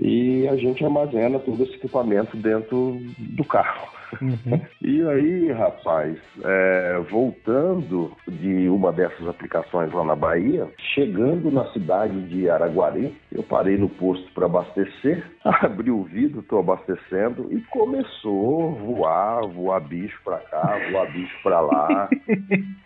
e 0.00 0.48
a 0.48 0.56
gente 0.56 0.82
armazena 0.82 1.38
todo 1.38 1.62
esse 1.62 1.74
equipamento 1.74 2.38
dentro 2.38 2.96
do 3.18 3.44
carro. 3.44 4.01
Uhum. 4.20 4.60
E 4.82 5.00
aí, 5.08 5.52
rapaz, 5.52 6.18
é, 6.44 6.98
voltando 7.08 8.12
de 8.26 8.68
uma 8.68 8.92
dessas 8.92 9.26
aplicações 9.28 9.92
lá 9.92 10.04
na 10.04 10.16
Bahia, 10.16 10.68
chegando 10.94 11.50
na 11.50 11.64
cidade 11.72 12.20
de 12.28 12.50
Araguari, 12.50 13.14
eu 13.30 13.42
parei 13.44 13.78
no 13.78 13.88
posto 13.88 14.30
para 14.32 14.46
abastecer, 14.46 15.24
abri 15.44 15.90
o 15.90 16.02
vidro, 16.02 16.40
estou 16.40 16.58
abastecendo 16.58 17.48
e 17.52 17.60
começou 17.70 18.70
a 18.70 18.72
voar, 18.72 19.46
voar 19.46 19.80
bicho 19.80 20.18
para 20.24 20.38
cá, 20.38 20.78
voar 20.90 21.10
bicho 21.12 21.36
para 21.42 21.60
lá. 21.60 22.08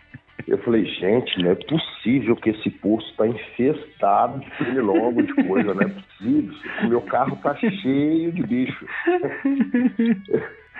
Eu 0.47 0.57
falei, 0.59 0.85
gente, 0.85 1.43
não 1.43 1.51
é 1.51 1.55
possível 1.55 2.33
que 2.37 2.51
esse 2.51 2.69
posto 2.69 3.09
está 3.11 3.27
infestado 3.27 4.39
de 4.39 4.49
pernilongo, 4.51 5.21
de 5.21 5.33
coisa, 5.45 5.73
não 5.73 5.81
é 5.81 5.89
possível. 5.89 6.55
O 6.83 6.87
meu 6.87 7.01
carro 7.01 7.35
tá 7.43 7.53
cheio 7.55 8.31
de 8.31 8.43
bicho. 8.43 8.85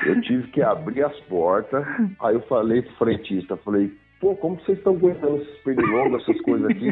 Eu 0.06 0.22
tive 0.22 0.48
que 0.50 0.62
abrir 0.62 1.04
as 1.04 1.20
portas. 1.22 1.86
Aí 2.20 2.36
eu 2.36 2.42
falei 2.42 2.82
frentista, 2.98 3.58
falei, 3.58 3.92
pô, 4.20 4.36
como 4.36 4.60
vocês 4.60 4.78
estão 4.78 4.94
aguentando 4.94 5.38
esses 5.42 5.58
pernilongos, 5.64 6.22
essas 6.24 6.42
coisas 6.42 6.70
aqui? 6.70 6.90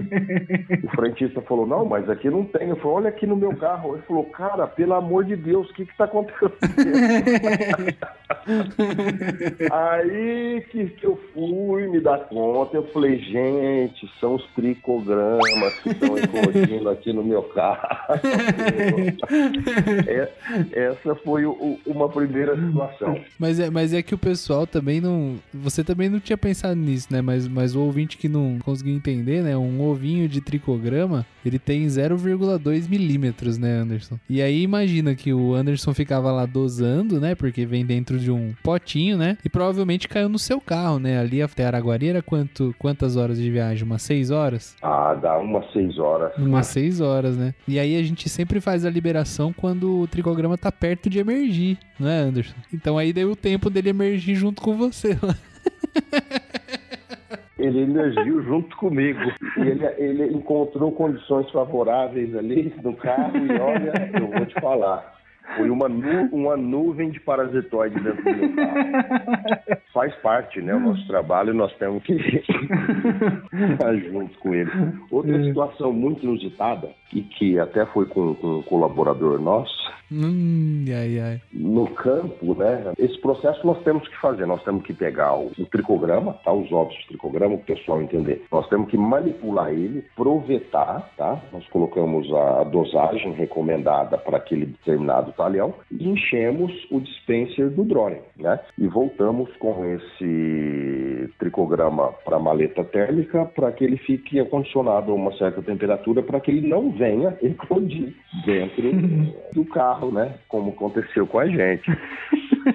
O 0.83 0.87
frentista 0.95 1.41
falou, 1.41 1.65
não, 1.65 1.85
mas 1.85 2.09
aqui 2.09 2.29
não 2.29 2.43
tem. 2.45 2.69
Eu 2.69 2.75
falei, 2.77 2.97
olha 2.97 3.09
aqui 3.09 3.25
no 3.27 3.35
meu 3.35 3.55
carro. 3.55 3.95
Ele 3.95 4.03
falou, 4.03 4.25
cara, 4.25 4.67
pelo 4.67 4.93
amor 4.93 5.25
de 5.25 5.35
Deus, 5.35 5.69
o 5.69 5.73
que 5.73 5.85
que 5.85 5.97
tá 5.97 6.05
acontecendo? 6.05 6.53
Aí 9.71 10.61
que, 10.69 10.85
que 10.89 11.05
eu 11.05 11.19
fui 11.33 11.87
me 11.87 11.99
dar 11.99 12.19
conta, 12.27 12.77
eu 12.77 12.83
falei, 12.87 13.17
gente, 13.19 14.09
são 14.19 14.35
os 14.35 14.45
tricogramas 14.55 15.73
que 15.81 15.89
estão 15.89 16.17
eclodindo 16.17 16.89
aqui 16.89 17.11
no 17.13 17.23
meu 17.23 17.43
carro. 17.43 17.87
É- 20.07 20.29
essa 20.71 21.15
foi 21.15 21.45
o- 21.45 21.79
uma 21.85 22.09
primeira 22.09 22.55
situação. 22.55 23.19
Mas 23.39 23.59
é, 23.59 23.69
mas 23.69 23.93
é 23.93 24.01
que 24.01 24.13
o 24.13 24.17
pessoal 24.17 24.65
também 24.67 25.01
não. 25.01 25.35
Você 25.53 25.83
também 25.83 26.09
não 26.09 26.19
tinha 26.19 26.37
pensado 26.37 26.75
nisso, 26.75 27.07
né? 27.11 27.14
Mas, 27.21 27.47
mas 27.47 27.75
o 27.75 27.81
ouvinte 27.81 28.17
que 28.17 28.29
não 28.29 28.59
conseguiu 28.63 28.95
entender, 28.95 29.43
né? 29.43 29.55
Um 29.57 29.81
ovinho 29.81 30.27
de 30.27 30.41
tricograma, 30.41 31.25
ele 31.45 31.59
tem 31.59 31.85
0,2 31.85 32.89
milímetros, 32.89 33.57
né, 33.57 33.79
Anderson? 33.79 34.19
E 34.29 34.41
aí 34.41 34.61
imagina 34.61 35.15
que 35.15 35.33
o 35.33 35.53
Anderson 35.53 35.93
ficava 35.93 36.31
lá 36.31 36.45
dosando, 36.45 37.19
né? 37.19 37.35
Porque 37.35 37.65
vem 37.65 37.85
dentro 37.85 38.19
de 38.19 38.31
um 38.31 38.53
potinho, 38.63 39.17
né? 39.17 39.37
E 39.43 39.49
provavelmente 39.49 40.07
caiu 40.07 40.29
no 40.29 40.39
seu 40.39 40.59
carro, 40.59 40.99
né? 40.99 41.19
Ali 41.19 41.41
até 41.41 41.65
Araguari 41.65 42.09
era 42.09 42.21
quanto, 42.21 42.73
quantas 42.77 43.15
horas 43.15 43.37
de 43.37 43.49
viagem? 43.49 43.83
Umas 43.83 44.01
6 44.01 44.31
horas? 44.31 44.75
Ah, 44.81 45.13
dá 45.13 45.37
umas 45.37 45.71
seis 45.71 45.97
horas. 45.97 46.31
Umas 46.37 46.67
6 46.67 47.01
horas, 47.01 47.37
né? 47.37 47.53
E 47.67 47.79
aí 47.79 47.95
a 47.97 48.03
gente 48.03 48.29
sempre 48.29 48.59
faz 48.59 48.85
a 48.85 48.89
liberação 48.89 49.53
quando 49.53 49.99
o 50.01 50.07
tricograma 50.07 50.57
tá 50.57 50.71
perto 50.71 51.09
de 51.09 51.19
emergir, 51.19 51.77
não 51.99 52.07
é, 52.07 52.19
Anderson? 52.19 52.55
Então 52.73 52.97
aí 52.97 53.13
deu 53.13 53.31
o 53.31 53.35
tempo 53.35 53.69
dele 53.69 53.89
emergir 53.89 54.35
junto 54.35 54.61
com 54.61 54.75
você 54.75 55.17
lá. 55.21 55.35
Ele 57.57 57.81
emergiu 57.83 58.43
junto 58.43 58.75
comigo. 58.77 59.19
E 59.57 59.61
ele, 59.61 59.85
ele 59.97 60.33
encontrou 60.33 60.91
condições 60.91 61.49
favoráveis 61.51 62.35
ali 62.35 62.73
no 62.83 62.93
carro 62.95 63.37
e 63.37 63.51
olha, 63.59 64.11
eu 64.13 64.27
vou 64.27 64.45
te 64.45 64.59
falar. 64.59 65.15
Foi 65.55 65.69
uma, 65.69 65.87
nu- 65.87 66.27
uma 66.33 66.57
nuvem 66.57 67.11
de 67.11 67.19
parasitoide 67.19 67.99
dentro 67.99 68.23
do 68.23 68.33
meu 68.35 68.55
carro. 68.55 68.75
Faz 69.93 70.13
parte, 70.15 70.59
né? 70.59 70.73
O 70.73 70.79
nosso 70.79 71.05
trabalho 71.07 71.53
nós 71.53 71.71
temos 71.77 72.03
que 72.03 72.13
estar 72.13 73.95
junto 73.95 74.37
com 74.39 74.53
ele. 74.55 74.71
Outra 75.11 75.43
situação 75.43 75.93
muito 75.93 76.23
inusitada, 76.25 76.89
e 77.13 77.21
que 77.21 77.59
até 77.59 77.85
foi 77.85 78.07
com, 78.07 78.33
com 78.35 78.57
um 78.57 78.61
colaborador 78.63 79.39
nosso, 79.39 79.74
Hum, 80.11 80.85
ai, 80.87 81.19
ai. 81.19 81.41
no 81.53 81.87
campo, 81.87 82.55
né? 82.55 82.93
Esse 82.97 83.19
processo 83.19 83.65
nós 83.65 83.81
temos 83.83 84.07
que 84.07 84.17
fazer. 84.17 84.45
Nós 84.45 84.63
temos 84.63 84.83
que 84.83 84.93
pegar 84.93 85.35
o, 85.35 85.51
o 85.57 85.65
tricograma, 85.65 86.33
tá? 86.43 86.53
Os 86.53 86.71
ovos 86.71 86.95
de 86.95 87.07
tricograma, 87.07 87.57
para 87.57 87.73
o 87.73 87.77
pessoal 87.77 88.01
entender. 88.01 88.43
Nós 88.51 88.67
temos 88.69 88.89
que 88.89 88.97
manipular 88.97 89.71
ele, 89.71 90.03
provetar, 90.15 91.11
tá? 91.17 91.41
Nós 91.51 91.67
colocamos 91.69 92.31
a 92.33 92.63
dosagem 92.63 93.33
recomendada 93.33 94.17
para 94.17 94.37
aquele 94.37 94.65
determinado 94.67 95.31
talhão 95.33 95.73
e 95.91 96.07
enchemos 96.07 96.71
o 96.91 96.99
dispenser 96.99 97.69
do 97.69 97.83
drone, 97.83 98.19
né? 98.37 98.59
E 98.77 98.87
voltamos 98.87 99.49
com 99.57 99.85
esse 99.85 101.29
tricograma 101.39 102.11
para 102.23 102.37
a 102.37 102.39
maleta 102.39 102.83
térmica 102.83 103.45
para 103.45 103.71
que 103.71 103.83
ele 103.83 103.97
fique 103.97 104.39
acondicionado 104.39 105.11
a 105.11 105.15
uma 105.15 105.35
certa 105.37 105.61
temperatura 105.61 106.21
para 106.21 106.39
que 106.39 106.51
ele 106.51 106.67
não 106.67 106.91
venha 106.91 107.37
eclodir 107.41 108.13
dentro 108.45 108.91
do 109.53 109.65
carro, 109.65 109.94
né? 110.11 110.35
Como 110.47 110.71
aconteceu 110.71 111.25
com 111.27 111.39
a 111.39 111.47
gente. 111.47 111.89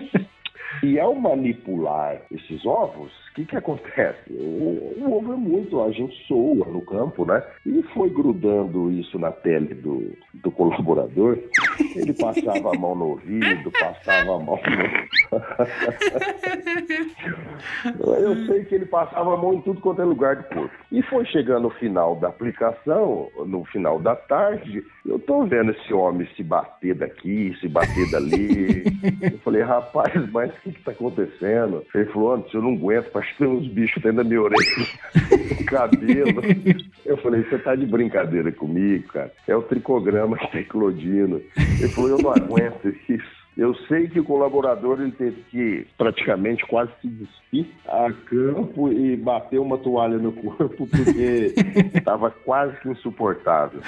E 0.83 0.99
ao 0.99 1.14
manipular 1.14 2.23
esses 2.31 2.64
ovos, 2.64 3.12
o 3.31 3.35
que, 3.35 3.45
que 3.45 3.57
acontece? 3.57 4.19
O, 4.31 4.95
o 4.99 5.19
ovo 5.19 5.35
é 5.35 5.37
muito, 5.37 5.83
a 5.83 5.90
gente 5.93 6.16
soa 6.27 6.66
no 6.66 6.81
campo, 6.81 7.25
né? 7.25 7.43
E 7.66 7.83
foi 7.95 8.11
grudando 8.11 8.90
isso 8.90 9.19
na 9.19 9.31
pele 9.31 9.75
do, 9.75 10.12
do 10.35 10.51
colaborador. 10.51 11.38
Ele 11.95 12.12
passava 12.14 12.75
a 12.75 12.79
mão 12.79 12.95
no 12.95 13.09
ouvido, 13.11 13.71
passava 13.73 14.37
a 14.37 14.38
mão 14.38 14.57
no... 14.57 14.61
Eu 17.95 18.47
sei 18.47 18.64
que 18.64 18.75
ele 18.75 18.87
passava 18.87 19.35
a 19.35 19.37
mão 19.37 19.55
em 19.55 19.61
tudo 19.61 19.81
quanto 19.81 20.03
é 20.03 20.05
lugar 20.05 20.37
do 20.37 20.45
corpo. 20.45 20.75
E 20.90 21.03
foi 21.03 21.25
chegando 21.27 21.69
o 21.69 21.75
final 21.75 22.16
da 22.16 22.29
aplicação, 22.29 23.29
no 23.47 23.64
final 23.66 24.01
da 24.01 24.16
tarde, 24.16 24.83
eu 25.07 25.19
tô 25.19 25.45
vendo 25.45 25.71
esse 25.73 25.93
homem 25.93 26.27
se 26.37 26.43
bater 26.43 26.95
daqui, 26.95 27.55
se 27.61 27.69
bater 27.69 28.11
dali. 28.11 28.85
Eu 29.21 29.38
falei, 29.38 29.62
rapaz, 29.62 30.12
mas 30.31 30.51
o 30.66 30.70
que 30.73 30.79
que 30.79 30.85
tá 30.85 30.93
acontecendo? 30.93 31.85
Ele 31.95 32.05
falou, 32.07 32.35
antes 32.35 32.53
eu 32.53 32.63
não 32.63 32.75
aguento, 32.75 33.11
parece 33.11 33.33
que 33.33 33.39
tem 33.39 33.49
uns 33.49 33.69
bichos 33.69 34.03
dentro 34.03 34.19
da 34.19 34.25
minha 34.25 34.43
orelha, 34.43 34.65
no 35.59 35.65
cabelo. 35.67 36.43
Eu 37.05 37.17
falei, 37.19 37.43
você 37.43 37.59
tá 37.59 37.75
de 37.75 37.87
brincadeira 37.87 38.51
comigo, 38.53 39.09
cara? 39.09 39.33
É 39.47 39.55
o 39.55 39.63
tricograma 39.63 40.37
que 40.37 40.51
tá 40.51 40.61
eclodindo. 40.61 41.43
Ele 41.57 41.89
falou, 41.89 42.11
eu 42.11 42.19
não 42.19 42.33
aguento 42.33 42.95
isso. 43.09 43.41
Eu 43.57 43.75
sei 43.89 44.09
que 44.09 44.21
o 44.21 44.25
colaborador 44.25 45.01
ele 45.01 45.13
teve 45.13 45.43
que 45.51 45.87
praticamente 45.99 46.65
quase 46.67 46.91
se 47.03 47.09
despir 47.09 47.67
a 47.87 48.11
campo 48.27 48.91
e 48.91 49.17
bater 49.17 49.59
uma 49.59 49.77
toalha 49.77 50.17
no 50.17 50.33
corpo 50.33 50.87
porque 50.87 51.53
estava 51.95 52.31
quase 52.31 52.75
que 52.81 52.89
insuportável. 52.89 53.81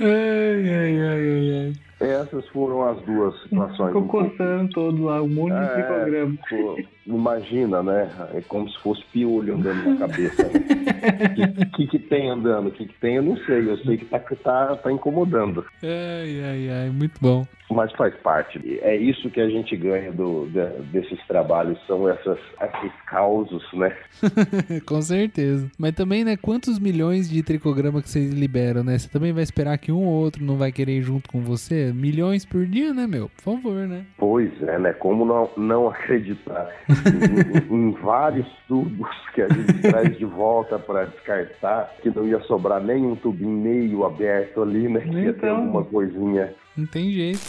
Ai, 0.00 0.68
ai, 0.68 1.00
ai, 1.00 1.52
ai. 1.52 1.89
Essas 2.00 2.46
foram 2.48 2.82
as 2.88 3.00
duas 3.02 3.38
situações. 3.42 3.88
Ficou 3.88 4.06
coçando 4.08 4.70
todo 4.70 5.04
lá, 5.04 5.22
um 5.22 5.28
monte 5.28 5.52
de 5.52 5.58
É, 5.60 5.66
tricograma. 5.68 6.34
pô, 6.48 6.80
imagina, 7.06 7.82
né? 7.82 8.10
É 8.34 8.40
como 8.40 8.68
se 8.70 8.78
fosse 8.78 9.04
piolho 9.12 9.54
andando 9.56 9.84
na 9.90 9.96
cabeça. 9.96 10.46
O 10.46 10.50
que, 11.34 11.66
que, 11.76 11.86
que 11.88 11.98
tem 11.98 12.30
andando? 12.30 12.68
O 12.68 12.72
que, 12.72 12.86
que 12.86 12.94
tem? 13.00 13.16
Eu 13.16 13.22
não 13.22 13.36
sei. 13.38 13.68
Eu 13.68 13.76
sei 13.78 13.98
que 13.98 14.06
tá, 14.06 14.18
tá, 14.18 14.76
tá 14.76 14.90
incomodando. 14.92 15.64
Ai, 15.82 16.40
ai, 16.42 16.68
ai, 16.84 16.90
muito 16.90 17.20
bom. 17.20 17.46
Mas 17.72 17.92
faz 17.92 18.12
parte. 18.16 18.58
É 18.82 18.96
isso 18.96 19.30
que 19.30 19.40
a 19.40 19.48
gente 19.48 19.76
ganha 19.76 20.10
do, 20.10 20.46
de- 20.46 20.82
desses 20.90 21.24
trabalhos, 21.28 21.78
são 21.86 22.08
essas, 22.08 22.36
esses 22.60 22.92
causos, 23.06 23.62
né? 23.74 23.96
Com 24.86 25.00
certeza. 25.00 25.70
Mas 25.78 25.92
também, 25.94 26.24
né, 26.24 26.36
quantos 26.36 26.80
milhões 26.80 27.30
de 27.30 27.42
tricograma 27.44 28.02
que 28.02 28.08
vocês 28.08 28.32
liberam, 28.32 28.82
né? 28.82 28.98
Você 28.98 29.08
também 29.08 29.32
vai 29.32 29.44
esperar 29.44 29.78
que 29.78 29.92
um 29.92 30.04
ou 30.04 30.14
outro 30.14 30.44
não 30.44 30.56
vai 30.56 30.72
querer 30.72 30.98
ir 30.98 31.02
junto 31.02 31.28
com 31.30 31.40
você? 31.42 31.89
Milhões 31.92 32.44
por 32.44 32.66
dia, 32.66 32.92
né, 32.94 33.06
meu? 33.06 33.28
Por 33.28 33.42
favor, 33.56 33.86
né? 33.88 34.04
Pois 34.18 34.50
é, 34.62 34.78
né? 34.78 34.92
Como 34.94 35.24
não, 35.24 35.50
não 35.56 35.88
acreditar 35.88 36.68
em, 36.88 37.74
em 37.74 37.90
vários 38.02 38.46
tubos 38.68 39.08
que 39.34 39.42
a 39.42 39.48
gente 39.48 39.74
traz 39.82 40.16
de 40.18 40.24
volta 40.24 40.78
para 40.78 41.04
descartar, 41.06 41.94
que 42.02 42.10
não 42.10 42.26
ia 42.26 42.40
sobrar 42.42 42.82
nem 42.82 43.04
um 43.04 43.16
tubinho 43.16 43.50
meio 43.50 44.04
aberto 44.04 44.62
ali, 44.62 44.88
né? 44.88 45.00
Que 45.00 45.10
ia 45.16 45.32
ter 45.32 45.46
Então. 45.46 45.56
alguma 45.56 45.84
coisinha. 45.84 46.54
Não 46.76 46.86
tem 46.86 47.10
jeito. 47.10 47.40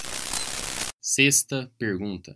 Sexta 1.02 1.70
pergunta. 1.80 2.34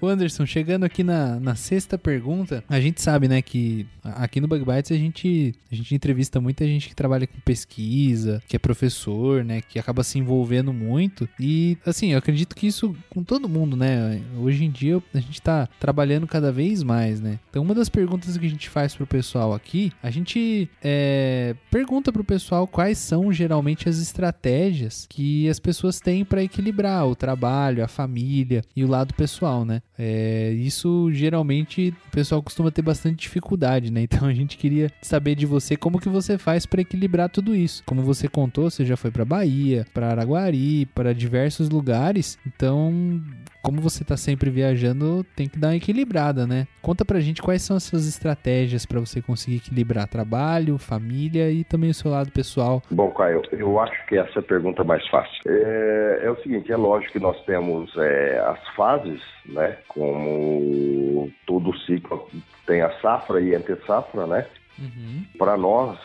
Ô 0.00 0.08
Anderson, 0.08 0.44
chegando 0.44 0.84
aqui 0.84 1.02
na, 1.02 1.38
na 1.38 1.54
sexta 1.54 1.96
pergunta, 1.96 2.64
a 2.68 2.80
gente 2.80 3.00
sabe, 3.00 3.28
né, 3.28 3.40
que 3.40 3.86
aqui 4.02 4.40
no 4.40 4.48
Bug 4.48 4.64
Bites 4.64 4.92
a 4.92 4.96
gente, 4.96 5.54
a 5.70 5.74
gente 5.74 5.94
entrevista 5.94 6.40
muita 6.40 6.66
gente 6.66 6.88
que 6.88 6.94
trabalha 6.94 7.26
com 7.26 7.38
pesquisa, 7.40 8.42
que 8.46 8.56
é 8.56 8.58
professor, 8.58 9.44
né, 9.44 9.62
que 9.62 9.78
acaba 9.78 10.02
se 10.02 10.18
envolvendo 10.18 10.72
muito. 10.72 11.28
E, 11.38 11.78
assim, 11.86 12.12
eu 12.12 12.18
acredito 12.18 12.54
que 12.54 12.66
isso 12.66 12.94
com 13.08 13.22
todo 13.22 13.48
mundo, 13.48 13.76
né, 13.76 14.20
hoje 14.36 14.64
em 14.64 14.70
dia 14.70 15.02
a 15.14 15.20
gente 15.20 15.40
tá 15.40 15.68
trabalhando 15.78 16.26
cada 16.26 16.52
vez 16.52 16.82
mais, 16.82 17.20
né. 17.20 17.38
Então, 17.48 17.62
uma 17.62 17.74
das 17.74 17.88
perguntas 17.88 18.36
que 18.36 18.46
a 18.46 18.50
gente 18.50 18.68
faz 18.68 18.94
pro 18.94 19.06
pessoal 19.06 19.54
aqui, 19.54 19.92
a 20.02 20.10
gente 20.10 20.68
é, 20.82 21.54
pergunta 21.70 22.12
pro 22.12 22.24
pessoal 22.24 22.66
quais 22.66 22.98
são 22.98 23.32
geralmente 23.32 23.88
as 23.88 23.98
estratégias 23.98 25.06
que 25.08 25.48
as 25.48 25.60
pessoas 25.60 26.00
têm 26.00 26.24
para 26.24 26.42
equilibrar 26.42 27.06
o 27.06 27.14
trabalho, 27.14 27.84
a 27.84 27.88
família 27.88 28.62
e 28.74 28.84
o 28.84 28.88
lado 28.88 29.14
pessoal, 29.14 29.64
né? 29.64 29.80
É, 29.98 30.50
isso 30.52 31.10
geralmente 31.12 31.94
o 32.08 32.10
pessoal 32.10 32.42
costuma 32.42 32.70
ter 32.70 32.82
bastante 32.82 33.22
dificuldade, 33.22 33.90
né? 33.90 34.04
Então 34.14 34.28
a 34.28 34.34
gente 34.34 34.56
queria 34.56 34.92
saber 35.02 35.34
de 35.34 35.44
você 35.44 35.76
como 35.76 35.98
que 35.98 36.08
você 36.08 36.38
faz 36.38 36.66
para 36.66 36.80
equilibrar 36.82 37.28
tudo 37.28 37.54
isso. 37.54 37.82
Como 37.84 38.02
você 38.02 38.28
contou, 38.28 38.70
você 38.70 38.84
já 38.84 38.96
foi 38.96 39.10
para 39.10 39.24
Bahia, 39.24 39.84
para 39.92 40.08
Araguari, 40.08 40.86
para 40.94 41.12
diversos 41.12 41.68
lugares. 41.68 42.38
Então 42.46 43.20
como 43.64 43.80
você 43.80 44.04
tá 44.04 44.14
sempre 44.14 44.50
viajando, 44.50 45.24
tem 45.34 45.48
que 45.48 45.58
dar 45.58 45.68
uma 45.68 45.76
equilibrada, 45.76 46.46
né? 46.46 46.68
Conta 46.82 47.02
pra 47.02 47.18
gente 47.18 47.40
quais 47.40 47.62
são 47.62 47.78
as 47.78 47.82
suas 47.84 48.06
estratégias 48.06 48.84
para 48.84 49.00
você 49.00 49.22
conseguir 49.22 49.56
equilibrar 49.56 50.06
trabalho, 50.06 50.76
família 50.76 51.50
e 51.50 51.64
também 51.64 51.88
o 51.88 51.94
seu 51.94 52.10
lado 52.10 52.30
pessoal. 52.30 52.82
Bom, 52.90 53.10
Caio, 53.12 53.40
eu 53.52 53.80
acho 53.80 54.06
que 54.06 54.18
essa 54.18 54.38
é 54.38 54.40
a 54.40 54.42
pergunta 54.42 54.84
mais 54.84 55.06
fácil. 55.08 55.40
É, 55.46 56.20
é 56.24 56.30
o 56.30 56.36
seguinte, 56.42 56.70
é 56.70 56.76
lógico 56.76 57.14
que 57.14 57.18
nós 57.18 57.42
temos 57.46 57.90
é, 57.96 58.38
as 58.46 58.68
fases, 58.76 59.22
né? 59.46 59.78
Como 59.88 61.30
todo 61.46 61.74
ciclo 61.78 62.28
tem 62.66 62.82
a 62.82 62.90
safra 63.00 63.40
e 63.40 63.54
entre 63.54 63.76
safra, 63.86 64.26
né? 64.26 64.46
Uhum. 64.78 65.24
Para 65.38 65.56
nós, 65.56 65.98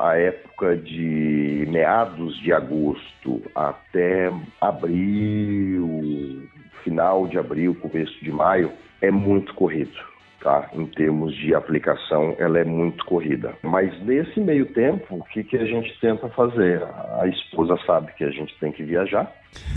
a 0.00 0.16
época 0.16 0.76
de 0.76 1.66
meados 1.68 2.36
de 2.40 2.52
agosto 2.52 3.42
até 3.54 4.32
abril, 4.60 6.48
final 6.82 7.26
de 7.26 7.38
abril, 7.38 7.74
começo 7.74 8.22
de 8.22 8.30
maio, 8.30 8.72
é 9.00 9.10
muito 9.10 9.54
corrido. 9.54 10.09
Tá? 10.42 10.70
Em 10.72 10.86
termos 10.86 11.34
de 11.36 11.54
aplicação, 11.54 12.34
ela 12.38 12.58
é 12.58 12.64
muito 12.64 13.04
corrida. 13.04 13.52
Mas 13.62 13.92
nesse 14.02 14.40
meio 14.40 14.64
tempo, 14.72 15.16
o 15.16 15.24
que, 15.24 15.44
que 15.44 15.56
a 15.58 15.66
gente 15.66 15.94
tenta 16.00 16.30
fazer? 16.30 16.82
A 17.20 17.26
esposa 17.26 17.76
sabe 17.84 18.10
que 18.14 18.24
a 18.24 18.30
gente 18.30 18.58
tem 18.58 18.72
que 18.72 18.82
viajar, 18.82 19.30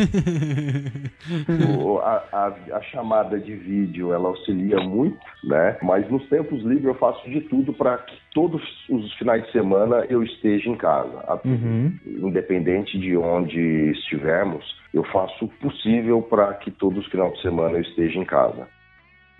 o- 1.77 1.99
a, 1.99 2.23
a- 2.31 2.77
a 2.77 2.81
chamada 2.83 3.39
de 3.39 3.53
vídeo 3.55 4.13
ela 4.13 4.29
auxilia 4.29 4.77
muito, 4.79 5.17
né? 5.43 5.77
Mas 5.81 6.09
nos 6.09 6.27
tempos 6.29 6.61
livres 6.63 6.85
eu 6.85 6.95
faço 6.95 7.29
de 7.29 7.41
tudo 7.41 7.73
para 7.73 7.97
que 7.97 8.15
todos 8.33 8.61
os 8.89 9.13
finais 9.15 9.43
de 9.45 9.51
semana 9.51 10.05
eu 10.09 10.23
esteja 10.23 10.69
em 10.69 10.75
casa. 10.77 11.19
A- 11.27 11.39
Independente 12.05 12.97
de 12.99 13.17
onde 13.17 13.59
estivermos, 13.91 14.63
eu 14.93 15.03
faço 15.05 15.45
o 15.45 15.47
possível 15.49 16.21
para 16.21 16.53
que 16.53 16.71
todos 16.71 16.99
os 17.05 17.11
finais 17.11 17.33
de 17.33 17.41
semana 17.41 17.77
eu 17.77 17.81
esteja 17.81 18.17
em 18.19 18.25
casa. 18.25 18.67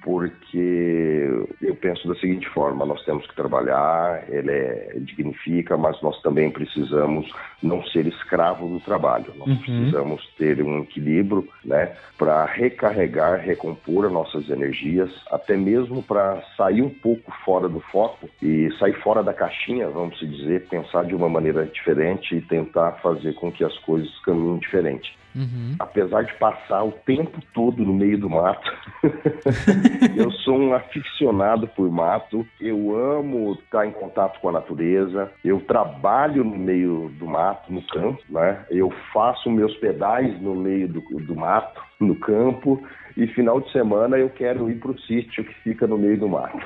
Porque 0.03 1.29
eu 1.61 1.75
penso 1.77 2.07
da 2.07 2.15
seguinte 2.15 2.47
forma: 2.49 2.85
nós 2.85 3.03
temos 3.05 3.25
que 3.25 3.35
trabalhar, 3.35 4.25
ele 4.29 4.51
é, 4.51 4.97
dignifica, 4.99 5.77
mas 5.77 5.99
nós 6.01 6.21
também 6.21 6.51
precisamos 6.51 7.31
não 7.61 7.81
ser 7.85 8.05
escravo 8.05 8.67
do 8.67 8.81
trabalho. 8.81 9.33
Nós 9.37 9.57
precisamos 9.59 10.27
ter 10.37 10.61
um 10.61 10.79
equilíbrio, 10.81 11.47
né, 11.63 11.95
para 12.17 12.43
recarregar, 12.45 13.39
recompor 13.39 14.05
as 14.05 14.11
nossas 14.11 14.49
energias, 14.49 15.09
até 15.31 15.55
mesmo 15.55 16.03
para 16.03 16.43
sair 16.57 16.81
um 16.81 16.89
pouco 16.89 17.31
fora 17.45 17.69
do 17.69 17.79
foco 17.79 18.29
e 18.41 18.69
sair 18.77 18.93
fora 19.01 19.23
da 19.23 19.33
caixinha, 19.33 19.89
vamos 19.89 20.19
dizer, 20.19 20.67
pensar 20.67 21.05
de 21.05 21.15
uma 21.15 21.29
maneira 21.29 21.65
diferente 21.65 22.35
e 22.35 22.41
tentar 22.41 22.93
fazer 23.03 23.33
com 23.35 23.49
que 23.51 23.63
as 23.63 23.77
coisas 23.79 24.11
caminhem 24.19 24.57
diferente. 24.57 25.22
Uhum. 25.35 25.75
Apesar 25.79 26.23
de 26.23 26.33
passar 26.35 26.83
o 26.83 26.91
tempo 26.91 27.39
todo 27.53 27.83
no 27.83 27.93
meio 27.93 28.17
do 28.17 28.29
mato, 28.29 28.71
eu 30.15 30.31
sou 30.31 30.57
um 30.57 30.73
aficionado 30.73 31.67
por 31.67 31.89
mato. 31.89 32.45
Eu 32.59 32.95
amo 32.95 33.53
estar 33.53 33.85
em 33.85 33.91
contato 33.91 34.39
com 34.39 34.49
a 34.49 34.53
natureza. 34.53 35.31
Eu 35.43 35.59
trabalho 35.61 36.43
no 36.43 36.57
meio 36.57 37.11
do 37.17 37.25
mato, 37.25 37.71
no 37.71 37.81
campo, 37.87 38.21
né? 38.29 38.65
Eu 38.69 38.91
faço 39.11 39.49
meus 39.49 39.75
pedais 39.77 40.39
no 40.41 40.55
meio 40.55 40.87
do, 40.87 41.01
do 41.01 41.35
mato, 41.35 41.81
no 41.99 42.15
campo. 42.15 42.83
E 43.15 43.27
final 43.27 43.61
de 43.61 43.71
semana 43.71 44.17
eu 44.17 44.29
quero 44.29 44.69
ir 44.71 44.75
para 44.75 44.91
o 44.91 44.99
sítio 45.01 45.43
que 45.43 45.53
fica 45.55 45.85
no 45.85 45.97
meio 45.97 46.17
do 46.17 46.27
mato. 46.27 46.57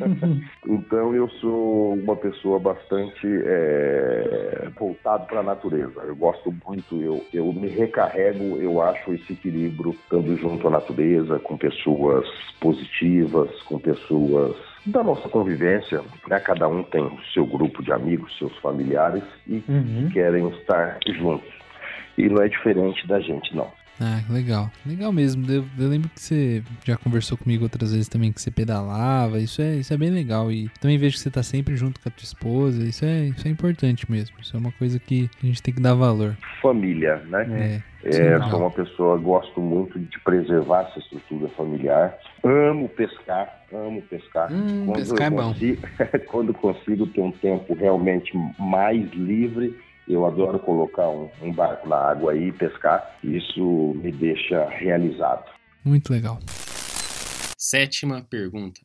então 0.66 1.14
eu 1.14 1.28
sou 1.28 1.94
uma 1.94 2.16
pessoa 2.16 2.58
bastante 2.58 3.26
é, 3.26 4.68
voltado 4.78 5.26
para 5.26 5.40
a 5.40 5.42
natureza. 5.42 6.00
Eu 6.00 6.16
gosto 6.16 6.54
muito, 6.66 7.02
eu, 7.02 7.22
eu 7.32 7.52
me 7.52 7.68
recarrego, 7.68 8.56
eu 8.56 8.80
acho 8.80 9.12
esse 9.12 9.34
equilíbrio 9.34 9.90
estando 9.90 10.34
junto 10.38 10.66
à 10.66 10.70
natureza, 10.70 11.38
com 11.40 11.58
pessoas 11.58 12.26
positivas, 12.58 13.50
com 13.64 13.78
pessoas 13.78 14.56
da 14.86 15.02
nossa 15.02 15.28
convivência. 15.28 16.02
Né? 16.26 16.40
Cada 16.40 16.66
um 16.68 16.82
tem 16.84 17.02
o 17.02 17.20
seu 17.34 17.44
grupo 17.44 17.82
de 17.82 17.92
amigos, 17.92 18.36
seus 18.38 18.56
familiares 18.58 19.24
e 19.46 19.62
querem 20.12 20.48
estar 20.48 20.98
juntos. 21.06 21.52
E 22.16 22.28
não 22.30 22.42
é 22.42 22.48
diferente 22.48 23.06
da 23.06 23.20
gente, 23.20 23.54
não. 23.54 23.70
Ah, 24.00 24.20
legal. 24.28 24.70
Legal 24.84 25.12
mesmo. 25.12 25.50
Eu, 25.50 25.64
eu 25.78 25.88
lembro 25.88 26.08
que 26.10 26.20
você 26.20 26.62
já 26.84 26.96
conversou 26.96 27.36
comigo 27.38 27.64
outras 27.64 27.92
vezes 27.92 28.08
também 28.08 28.32
que 28.32 28.40
você 28.40 28.50
pedalava. 28.50 29.38
Isso 29.38 29.62
é, 29.62 29.76
isso 29.76 29.92
é 29.92 29.96
bem 29.96 30.10
legal. 30.10 30.52
E 30.52 30.68
também 30.80 30.98
vejo 30.98 31.16
que 31.16 31.22
você 31.22 31.30
tá 31.30 31.42
sempre 31.42 31.76
junto 31.76 32.00
com 32.00 32.08
a 32.08 32.12
tua 32.12 32.24
esposa. 32.24 32.82
Isso 32.84 33.04
é, 33.04 33.26
isso 33.26 33.46
é 33.48 33.50
importante 33.50 34.10
mesmo. 34.10 34.36
Isso 34.40 34.54
é 34.56 34.60
uma 34.60 34.72
coisa 34.72 34.98
que 34.98 35.30
a 35.42 35.46
gente 35.46 35.62
tem 35.62 35.72
que 35.72 35.80
dar 35.80 35.94
valor. 35.94 36.36
Família, 36.60 37.16
né? 37.26 37.82
É. 38.04 38.08
é 38.08 38.50
sou 38.50 38.60
uma 38.60 38.70
pessoa, 38.70 39.16
gosto 39.16 39.60
muito 39.60 39.98
de 39.98 40.20
preservar 40.20 40.88
essa 40.90 40.98
estrutura 40.98 41.48
familiar. 41.56 42.16
Amo 42.44 42.88
pescar, 42.90 43.62
amo 43.72 44.02
pescar. 44.02 44.52
Hum, 44.52 44.86
quando, 44.86 44.96
pescar 44.96 45.20
eu 45.20 45.26
é 45.26 45.30
bom. 45.30 45.48
consigo, 45.48 45.82
quando 46.28 46.54
consigo 46.54 47.06
ter 47.06 47.20
um 47.22 47.32
tempo 47.32 47.74
realmente 47.74 48.32
mais 48.58 49.10
livre, 49.12 49.74
eu 50.08 50.24
adoro 50.26 50.58
colocar 50.58 51.08
um, 51.08 51.28
um 51.42 51.52
barco 51.52 51.88
na 51.88 51.96
água 51.96 52.32
aí 52.32 52.48
e 52.48 52.52
pescar. 52.52 53.18
Isso 53.22 53.94
me 54.02 54.12
deixa 54.12 54.68
realizado. 54.68 55.44
Muito 55.84 56.12
legal. 56.12 56.38
Sétima 57.58 58.22
pergunta. 58.22 58.80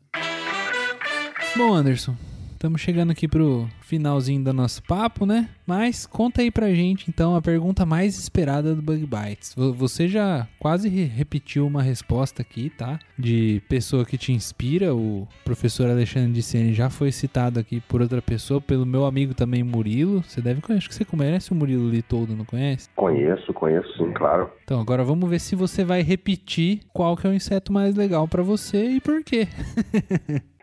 Bom, 1.55 1.73
Anderson, 1.73 2.15
estamos 2.53 2.81
chegando 2.81 3.11
aqui 3.11 3.27
pro 3.27 3.67
finalzinho 3.95 4.41
do 4.41 4.53
nosso 4.53 4.81
papo, 4.83 5.25
né? 5.25 5.49
Mas 5.67 6.05
conta 6.05 6.41
aí 6.41 6.49
pra 6.49 6.73
gente, 6.73 7.09
então, 7.09 7.35
a 7.35 7.41
pergunta 7.41 7.85
mais 7.85 8.17
esperada 8.17 8.73
do 8.73 8.81
Bug 8.81 9.05
Bites. 9.05 9.53
Vo- 9.53 9.73
Você 9.73 10.07
já 10.07 10.47
quase 10.59 10.87
re- 10.87 11.03
repetiu 11.03 11.67
uma 11.67 11.81
resposta 11.83 12.41
aqui, 12.41 12.69
tá? 12.69 12.97
De 13.19 13.61
pessoa 13.67 14.05
que 14.05 14.17
te 14.17 14.31
inspira. 14.31 14.95
O 14.95 15.27
professor 15.43 15.89
Alexandre 15.89 16.31
de 16.31 16.41
Sene 16.41 16.73
já 16.73 16.89
foi 16.89 17.11
citado 17.11 17.59
aqui 17.59 17.81
por 17.81 18.01
outra 18.01 18.21
pessoa, 18.21 18.61
pelo 18.61 18.85
meu 18.85 19.05
amigo 19.05 19.33
também, 19.33 19.61
Murilo. 19.61 20.23
Você 20.23 20.41
deve 20.41 20.61
conhecer, 20.61 20.77
acho 20.81 20.89
que 20.89 20.95
você 20.95 21.03
conhece 21.05 21.51
o 21.51 21.55
Murilo 21.55 21.89
Litoldo, 21.89 22.33
não 22.35 22.45
conhece? 22.45 22.87
Conheço, 22.95 23.53
conheço 23.53 23.91
sim, 23.97 24.11
claro. 24.13 24.49
Então, 24.63 24.79
agora 24.79 25.03
vamos 25.03 25.29
ver 25.29 25.39
se 25.39 25.53
você 25.55 25.83
vai 25.83 26.01
repetir 26.01 26.79
qual 26.93 27.17
que 27.17 27.27
é 27.27 27.29
o 27.29 27.33
inseto 27.33 27.73
mais 27.73 27.93
legal 27.95 28.25
pra 28.27 28.41
você 28.41 28.85
e 28.91 29.01
por 29.01 29.21
quê. 29.23 29.47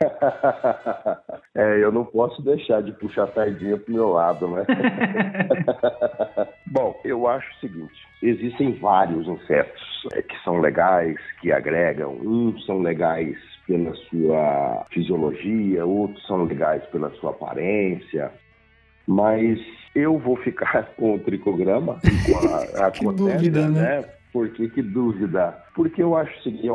é, 1.54 1.82
eu 1.82 1.90
não 1.92 2.04
posso 2.04 2.40
deixar 2.42 2.82
de 2.82 2.92
puxar 2.92 3.17
a 3.20 3.26
sardinha 3.28 3.76
pro 3.76 3.94
meu 3.94 4.09
lado, 4.11 4.48
né? 4.48 4.64
Bom, 6.66 7.00
eu 7.04 7.26
acho 7.26 7.50
o 7.50 7.61
seguinte: 7.61 7.94
existem 8.22 8.72
vários 8.78 9.26
insetos 9.26 9.83
é, 10.12 10.22
que 10.22 10.37
são 10.44 10.61
legais, 10.61 11.16
que 11.40 11.52
agregam. 11.52 12.18
Uns 12.22 12.64
são 12.66 12.81
legais 12.81 13.37
pela 13.66 13.94
sua 13.94 14.87
fisiologia, 14.90 15.85
outros 15.85 16.24
são 16.26 16.44
legais 16.44 16.85
pela 16.87 17.11
sua 17.16 17.31
aparência. 17.31 18.31
Mas 19.07 19.59
eu 19.94 20.18
vou 20.18 20.37
ficar 20.37 20.90
com 20.96 21.14
o 21.14 21.18
tricograma, 21.18 22.00
com 22.26 22.83
a, 22.83 22.87
a 22.87 22.90
Que 22.92 23.04
dúvida, 23.04 23.68
né? 23.68 24.04
Por 24.32 24.48
que, 24.50 24.68
que 24.68 24.82
dúvida? 24.82 25.56
Porque 25.74 26.02
eu 26.02 26.16
acho 26.16 26.38
o 26.38 26.42
seguinte, 26.42 26.66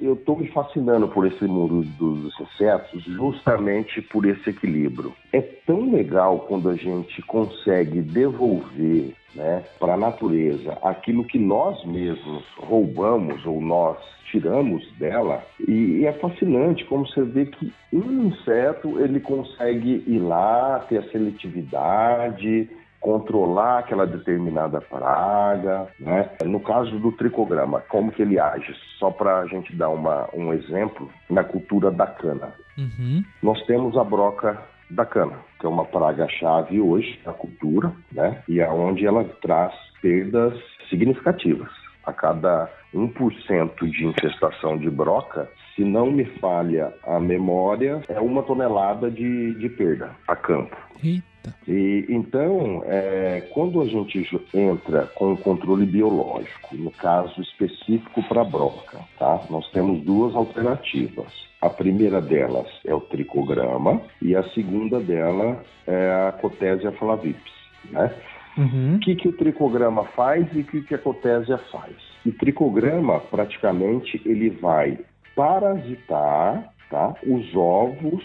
eu, 0.00 0.16
tô 0.16 0.36
me 0.36 0.48
fascinando 0.48 1.08
por 1.08 1.26
esse 1.26 1.44
mundo 1.44 1.82
dos 1.98 2.32
insetos 2.40 3.02
justamente 3.04 4.00
por 4.02 4.24
esse 4.26 4.50
equilíbrio. 4.50 5.12
É 5.32 5.40
tão 5.40 5.90
legal 5.90 6.40
quando 6.40 6.68
a 6.68 6.76
gente 6.76 7.20
consegue 7.22 8.00
devolver 8.00 9.14
né, 9.34 9.64
para 9.78 9.94
a 9.94 9.96
natureza 9.96 10.76
aquilo 10.82 11.24
que 11.24 11.38
nós 11.38 11.84
mesmos 11.84 12.44
roubamos 12.58 13.44
ou 13.46 13.60
nós 13.60 13.96
tiramos 14.30 14.84
dela 14.92 15.42
e 15.66 16.04
é 16.04 16.12
fascinante 16.12 16.84
como 16.84 17.06
você 17.06 17.22
vê 17.22 17.46
que 17.46 17.72
um 17.92 18.28
inseto 18.28 19.00
ele 19.00 19.18
consegue 19.20 20.04
ir 20.06 20.18
lá 20.20 20.78
ter 20.88 20.98
a 20.98 21.10
seletividade 21.10 22.68
controlar 23.00 23.78
aquela 23.78 24.06
determinada 24.06 24.80
praga, 24.80 25.88
né? 25.98 26.30
No 26.44 26.60
caso 26.60 26.98
do 26.98 27.10
tricograma, 27.12 27.80
como 27.88 28.12
que 28.12 28.22
ele 28.22 28.38
age? 28.38 28.74
Só 28.98 29.10
para 29.10 29.38
a 29.38 29.46
gente 29.46 29.74
dar 29.74 29.88
uma, 29.88 30.28
um 30.34 30.52
exemplo, 30.52 31.10
na 31.28 31.42
cultura 31.42 31.90
da 31.90 32.06
cana. 32.06 32.52
Uhum. 32.76 33.24
Nós 33.42 33.64
temos 33.66 33.96
a 33.96 34.04
broca 34.04 34.60
da 34.90 35.06
cana, 35.06 35.38
que 35.58 35.64
é 35.64 35.68
uma 35.68 35.84
praga-chave 35.84 36.80
hoje 36.80 37.18
na 37.24 37.32
cultura, 37.32 37.92
né? 38.12 38.42
E 38.46 38.60
aonde 38.60 39.06
ela 39.06 39.24
traz 39.40 39.72
perdas 40.02 40.54
significativas. 40.88 41.70
A 42.04 42.12
cada 42.12 42.68
1% 42.94 43.90
de 43.90 44.06
infestação 44.06 44.76
de 44.76 44.90
broca, 44.90 45.48
se 45.74 45.84
não 45.84 46.10
me 46.10 46.24
falha 46.24 46.92
a 47.04 47.20
memória, 47.20 48.02
é 48.08 48.20
uma 48.20 48.42
tonelada 48.42 49.10
de, 49.10 49.54
de 49.54 49.68
perda 49.68 50.10
a 50.26 50.34
campo. 50.34 50.76
Eita. 51.02 51.29
E, 51.66 52.06
então, 52.08 52.82
é, 52.86 53.48
quando 53.52 53.80
a 53.80 53.86
gente 53.86 54.26
entra 54.52 55.06
com 55.14 55.32
o 55.32 55.36
controle 55.36 55.86
biológico, 55.86 56.76
no 56.76 56.90
caso 56.90 57.40
específico 57.40 58.22
para 58.24 58.42
a 58.42 58.44
broca, 58.44 58.98
tá? 59.18 59.40
nós 59.48 59.70
temos 59.70 60.02
duas 60.04 60.34
alternativas. 60.34 61.32
A 61.60 61.68
primeira 61.68 62.20
delas 62.20 62.66
é 62.84 62.94
o 62.94 63.00
tricograma 63.00 64.00
e 64.20 64.34
a 64.34 64.42
segunda 64.50 64.98
dela 64.98 65.62
é 65.86 66.28
a 66.28 66.32
Cotésia 66.32 66.92
flavips. 66.92 67.52
Né? 67.90 68.14
Uhum. 68.56 68.96
O 68.96 68.98
que, 69.00 69.14
que 69.14 69.28
o 69.28 69.36
tricograma 69.36 70.04
faz 70.16 70.46
e 70.54 70.60
o 70.60 70.64
que, 70.64 70.82
que 70.82 70.94
a 70.94 70.98
Cotésia 70.98 71.58
faz? 71.70 71.94
O 72.24 72.32
tricograma, 72.32 73.20
praticamente, 73.20 74.20
ele 74.24 74.50
vai 74.50 74.98
parasitar 75.36 76.72
tá, 76.90 77.14
os 77.26 77.54
ovos 77.54 78.24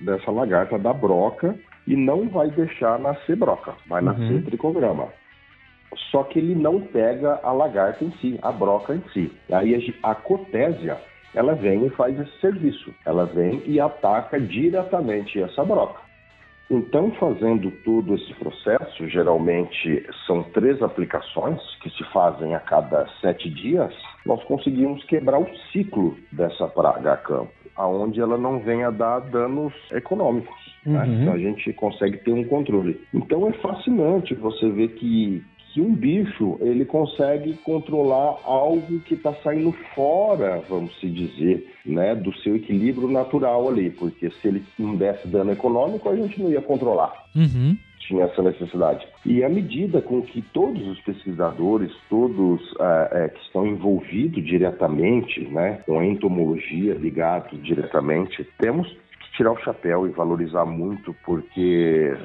dessa 0.00 0.30
lagarta 0.30 0.78
da 0.78 0.92
broca 0.92 1.54
e 1.88 1.96
não 1.96 2.28
vai 2.28 2.50
deixar 2.50 2.98
nascer 2.98 3.34
broca, 3.34 3.74
vai 3.86 4.02
Uhum. 4.02 4.12
nascer 4.12 4.44
tricograma. 4.44 5.08
Só 6.10 6.22
que 6.22 6.38
ele 6.38 6.54
não 6.54 6.80
pega 6.80 7.40
a 7.42 7.50
lagarta 7.50 8.04
em 8.04 8.10
si, 8.20 8.38
a 8.42 8.52
broca 8.52 8.94
em 8.94 9.02
si. 9.12 9.32
Aí 9.50 9.94
a, 10.02 10.14
cotésia, 10.14 10.98
ela 11.34 11.54
vem 11.54 11.86
e 11.86 11.90
faz 11.90 12.18
esse 12.20 12.40
serviço. 12.40 12.94
Ela 13.06 13.24
vem 13.24 13.62
e 13.64 13.80
ataca 13.80 14.38
diretamente 14.38 15.40
essa 15.40 15.64
broca. 15.64 16.00
Então, 16.70 17.10
fazendo 17.12 17.70
todo 17.82 18.14
esse 18.14 18.34
processo, 18.34 19.08
geralmente 19.08 20.06
são 20.26 20.42
três 20.42 20.82
aplicações 20.82 21.58
que 21.80 21.88
se 21.88 22.04
fazem 22.12 22.54
a 22.54 22.60
cada 22.60 23.08
sete 23.22 23.48
dias, 23.48 23.94
nós 24.26 24.44
conseguimos 24.44 25.02
quebrar 25.04 25.38
o 25.40 25.48
ciclo 25.72 26.18
dessa 26.30 26.68
praga 26.68 27.14
a 27.14 27.16
campo, 27.16 27.50
aonde 27.74 28.20
ela 28.20 28.36
não 28.36 28.58
venha 28.60 28.90
dar 28.90 29.20
danos 29.20 29.72
econômicos. 29.90 30.67
Né? 30.88 31.04
Uhum. 31.04 31.22
Então, 31.22 31.34
a 31.34 31.38
gente 31.38 31.72
consegue 31.72 32.18
ter 32.18 32.32
um 32.32 32.44
controle. 32.44 33.00
Então, 33.12 33.48
é 33.48 33.52
fascinante 33.52 34.34
você 34.34 34.68
ver 34.68 34.88
que 34.94 35.42
que 35.72 35.80
um 35.80 35.94
bicho 35.94 36.56
ele 36.60 36.84
consegue 36.84 37.54
controlar 37.58 38.38
algo 38.44 39.00
que 39.00 39.14
está 39.14 39.32
saindo 39.34 39.72
fora, 39.94 40.62
vamos 40.68 40.98
se 40.98 41.08
dizer, 41.08 41.72
né, 41.84 42.14
do 42.14 42.34
seu 42.38 42.56
equilíbrio 42.56 43.08
natural 43.08 43.68
ali, 43.68 43.90
porque 43.90 44.30
se 44.30 44.48
ele 44.48 44.64
não 44.78 44.96
desse 44.96 45.28
dano 45.28 45.52
econômico, 45.52 46.08
a 46.08 46.16
gente 46.16 46.42
não 46.42 46.50
ia 46.50 46.62
controlar 46.62 47.12
Uhum. 47.36 47.76
tinha 48.00 48.24
essa 48.24 48.42
necessidade. 48.42 49.06
E 49.24 49.44
à 49.44 49.48
medida 49.48 50.00
com 50.00 50.22
que 50.22 50.40
todos 50.40 50.86
os 50.88 50.98
pesquisadores, 51.00 51.92
todos 52.08 52.60
ah, 52.80 53.08
eh, 53.12 53.28
que 53.28 53.40
estão 53.42 53.66
envolvidos 53.66 54.42
diretamente 54.44 55.40
né, 55.48 55.80
com 55.84 55.98
a 55.98 56.06
entomologia, 56.06 56.94
ligados 56.94 57.62
diretamente, 57.62 58.46
temos 58.58 58.88
tirar 59.36 59.52
o 59.52 59.60
chapéu 59.60 60.06
e 60.06 60.10
valorizar 60.10 60.64
muito, 60.64 61.14
porque 61.24 62.16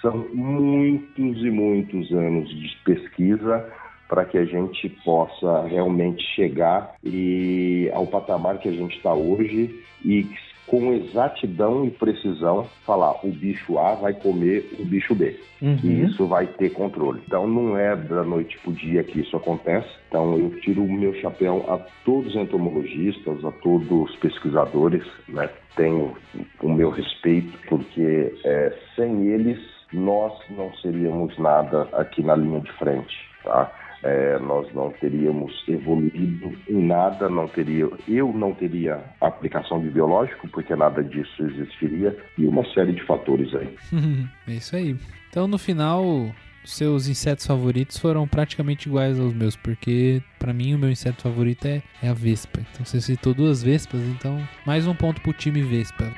são 0.00 0.28
muitos 0.32 1.38
e 1.38 1.50
muitos 1.50 2.10
anos 2.12 2.48
de 2.48 2.76
pesquisa 2.84 3.66
para 4.08 4.24
que 4.24 4.38
a 4.38 4.44
gente 4.44 4.88
possa 5.04 5.66
realmente 5.66 6.22
chegar 6.34 6.94
e 7.02 7.90
ao 7.92 8.06
patamar 8.06 8.58
que 8.58 8.68
a 8.68 8.72
gente 8.72 8.96
está 8.96 9.12
hoje 9.12 9.82
e 10.04 10.26
com 10.66 10.92
exatidão 10.92 11.84
e 11.84 11.90
precisão 11.90 12.66
falar 12.84 13.24
o 13.24 13.28
bicho 13.30 13.78
A 13.78 13.94
vai 13.94 14.12
comer 14.14 14.68
o 14.78 14.84
bicho 14.84 15.14
B 15.14 15.36
Uhum. 15.62 15.78
e 15.82 16.02
isso 16.04 16.26
vai 16.26 16.46
ter 16.46 16.70
controle. 16.70 17.22
Então 17.26 17.46
não 17.46 17.78
é 17.78 17.96
da 17.96 18.22
noite 18.22 18.58
para 18.58 18.70
o 18.70 18.74
dia 18.74 19.02
que 19.02 19.20
isso 19.20 19.36
acontece. 19.36 19.88
Então 20.08 20.36
eu 20.36 20.50
tiro 20.60 20.82
o 20.82 20.92
meu 20.92 21.14
chapéu 21.14 21.64
a 21.68 21.78
todos 22.04 22.34
os 22.34 22.40
entomologistas, 22.40 23.44
a 23.44 23.50
todos 23.52 23.90
os 23.90 24.14
pesquisadores, 24.16 25.02
né? 25.28 25.48
Tenho 25.74 26.14
o 26.62 26.68
meu 26.68 26.90
respeito 26.90 27.58
porque 27.68 28.34
é, 28.44 28.72
sem 28.94 29.28
eles 29.28 29.58
nós 29.92 30.32
não 30.50 30.74
seríamos 30.74 31.38
nada 31.38 31.88
aqui 31.92 32.22
na 32.22 32.36
linha 32.36 32.60
de 32.60 32.72
frente, 32.72 33.16
tá? 33.42 33.70
É, 34.02 34.38
nós 34.38 34.72
não 34.74 34.90
teríamos 34.90 35.64
evoluído 35.66 36.52
em 36.68 36.86
nada, 36.86 37.28
não 37.28 37.48
teria, 37.48 37.88
eu 38.06 38.32
não 38.32 38.52
teria 38.52 39.02
aplicação 39.20 39.80
de 39.80 39.88
biológico, 39.88 40.48
porque 40.48 40.74
nada 40.76 41.02
disso 41.02 41.42
existiria, 41.42 42.16
e 42.38 42.46
uma 42.46 42.64
série 42.72 42.92
de 42.92 43.02
fatores 43.04 43.54
aí. 43.54 43.74
é 44.48 44.52
isso 44.52 44.76
aí. 44.76 44.96
Então, 45.28 45.48
no 45.48 45.58
final, 45.58 46.30
seus 46.66 47.06
insetos 47.06 47.46
favoritos 47.46 47.96
foram 47.96 48.26
praticamente 48.26 48.88
iguais 48.88 49.18
aos 49.18 49.32
meus, 49.32 49.54
porque 49.54 50.20
pra 50.38 50.52
mim 50.52 50.74
o 50.74 50.78
meu 50.78 50.90
inseto 50.90 51.22
favorito 51.22 51.66
é, 51.66 51.82
é 52.02 52.08
a 52.08 52.14
vespa. 52.14 52.60
Então 52.72 52.84
você 52.84 53.00
citou 53.00 53.32
duas 53.32 53.62
vespas, 53.62 54.00
então 54.00 54.36
mais 54.66 54.86
um 54.86 54.94
ponto 54.94 55.20
pro 55.20 55.32
time 55.32 55.62
vespa. 55.62 56.12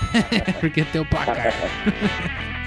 porque 0.60 0.84
tem 0.84 1.00
o 1.00 1.06
placar. 1.06 1.52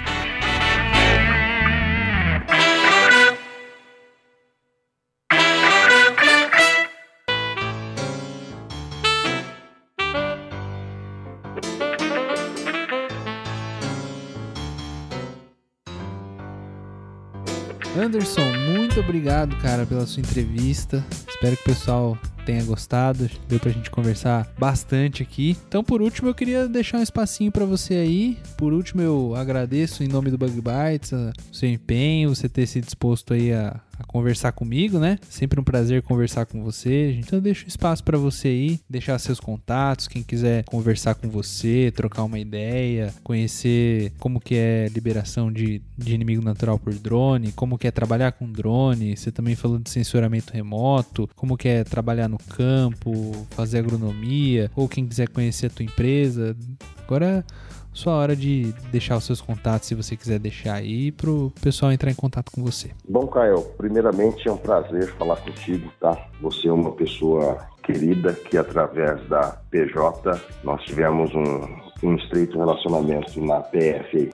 Anderson, 18.08 18.40
muito 18.72 18.98
obrigado, 19.00 19.54
cara, 19.56 19.84
pela 19.84 20.06
sua 20.06 20.22
entrevista. 20.22 21.04
Espero 21.28 21.54
que 21.54 21.60
o 21.60 21.64
pessoal 21.66 22.18
tenha 22.46 22.64
gostado. 22.64 23.28
Deu 23.46 23.60
pra 23.60 23.70
gente 23.70 23.90
conversar 23.90 24.50
bastante 24.58 25.22
aqui. 25.22 25.58
Então, 25.68 25.84
por 25.84 26.00
último, 26.00 26.26
eu 26.26 26.34
queria 26.34 26.66
deixar 26.66 26.96
um 26.96 27.02
espacinho 27.02 27.52
pra 27.52 27.66
você 27.66 27.92
aí. 27.96 28.38
Por 28.56 28.72
último, 28.72 29.02
eu 29.02 29.34
agradeço 29.36 30.02
em 30.02 30.08
nome 30.08 30.30
do 30.30 30.38
Bug 30.38 30.52
Bites 30.52 31.12
o 31.12 31.32
seu 31.52 31.68
empenho, 31.68 32.34
você 32.34 32.48
ter 32.48 32.66
se 32.66 32.80
disposto 32.80 33.34
aí 33.34 33.52
a, 33.52 33.78
a 33.98 34.04
conversar 34.04 34.52
comigo, 34.52 34.98
né? 34.98 35.18
Sempre 35.28 35.60
um 35.60 35.64
prazer 35.64 36.02
conversar 36.02 36.46
com 36.46 36.62
você. 36.62 37.12
Então, 37.12 37.40
deixo 37.40 37.66
espaço 37.66 38.04
pra 38.04 38.16
você 38.16 38.48
aí, 38.48 38.80
deixar 38.88 39.18
seus 39.18 39.40
contatos, 39.40 40.06
quem 40.06 40.22
quiser 40.22 40.64
conversar 40.64 41.14
com 41.14 41.28
você, 41.28 41.92
trocar 41.94 42.22
uma 42.22 42.38
ideia, 42.38 43.12
conhecer 43.24 44.12
como 44.18 44.40
que 44.40 44.54
é 44.54 44.88
liberação 44.88 45.52
de, 45.52 45.82
de 45.96 46.14
inimigo 46.14 46.42
natural 46.42 46.78
por 46.78 46.94
drone, 46.94 47.52
como 47.52 47.76
que 47.76 47.88
é 47.88 47.90
trabalhar 47.90 48.32
com 48.32 48.50
drone. 48.50 49.16
Você 49.16 49.32
também 49.32 49.56
falou 49.56 49.78
de 49.78 49.90
censuramento 49.90 50.52
remoto, 50.52 51.28
como 51.34 51.56
que 51.56 51.68
é 51.68 51.84
trabalhar 51.84 52.28
no 52.28 52.38
campo, 52.38 53.46
fazer 53.50 53.78
agronomia, 53.78 54.70
ou 54.76 54.88
quem 54.88 55.06
quiser 55.06 55.28
conhecer 55.28 55.66
a 55.66 55.70
tua 55.70 55.84
empresa. 55.84 56.56
Agora 57.04 57.44
sua 57.92 58.14
hora 58.14 58.36
de 58.36 58.72
deixar 58.92 59.16
os 59.16 59.24
seus 59.24 59.40
contatos, 59.40 59.88
se 59.88 59.94
você 59.94 60.16
quiser 60.16 60.38
deixar 60.38 60.74
aí, 60.74 61.10
pro 61.10 61.52
pessoal 61.60 61.92
entrar 61.92 62.10
em 62.10 62.14
contato 62.14 62.50
com 62.52 62.62
você. 62.62 62.90
Bom, 63.08 63.26
Caio, 63.26 63.62
primeiramente 63.76 64.48
é 64.48 64.52
um 64.52 64.56
prazer 64.56 65.12
falar 65.14 65.36
contigo, 65.36 65.90
tá? 66.00 66.28
Você 66.40 66.68
é 66.68 66.72
uma 66.72 66.92
pessoa 66.92 67.66
querida 67.82 68.34
que 68.34 68.58
através 68.58 69.26
da 69.28 69.58
PJ 69.70 70.40
nós 70.62 70.82
tivemos 70.82 71.34
um, 71.34 71.87
um 72.02 72.16
estreito 72.16 72.58
relacionamento 72.58 73.40
na 73.44 73.60
PF. 73.60 74.30